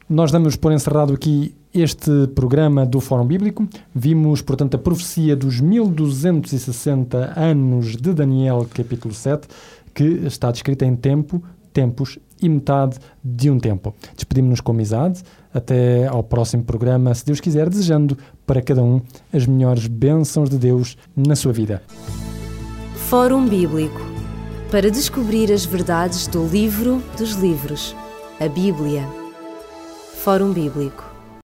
Nós 0.08 0.30
damos 0.30 0.54
por 0.56 0.70
encerrado 0.70 1.14
aqui 1.14 1.54
este 1.72 2.10
programa 2.34 2.86
do 2.86 3.00
Fórum 3.00 3.26
Bíblico. 3.26 3.66
Vimos, 3.94 4.42
portanto, 4.42 4.74
a 4.74 4.78
profecia 4.78 5.34
dos 5.34 5.60
1260 5.60 7.32
anos 7.36 7.96
de 7.96 8.12
Daniel, 8.12 8.66
capítulo 8.72 9.12
7 9.12 9.48
que 9.94 10.04
está 10.26 10.50
descrita 10.50 10.84
em 10.84 10.96
tempo, 10.96 11.42
tempos 11.72 12.18
e 12.42 12.48
metade 12.48 12.98
de 13.22 13.50
um 13.50 13.58
tempo. 13.58 13.94
Despedimos-nos 14.14 14.60
com 14.60 14.72
amizade. 14.72 15.22
Até 15.52 16.06
ao 16.08 16.22
próximo 16.22 16.64
programa, 16.64 17.14
se 17.14 17.24
Deus 17.24 17.40
quiser, 17.40 17.70
desejando 17.70 18.18
para 18.44 18.60
cada 18.60 18.82
um 18.82 19.00
as 19.32 19.46
melhores 19.46 19.86
bênçãos 19.86 20.50
de 20.50 20.58
Deus 20.58 20.96
na 21.16 21.36
sua 21.36 21.52
vida. 21.52 21.80
Fórum 23.08 23.46
Bíblico 23.46 24.00
para 24.70 24.90
descobrir 24.90 25.52
as 25.52 25.64
verdades 25.64 26.26
do 26.26 26.44
livro 26.44 27.00
dos 27.16 27.34
livros, 27.34 27.94
a 28.40 28.48
Bíblia. 28.48 29.08
Fórum 30.24 30.52
Bíblico 30.52 31.13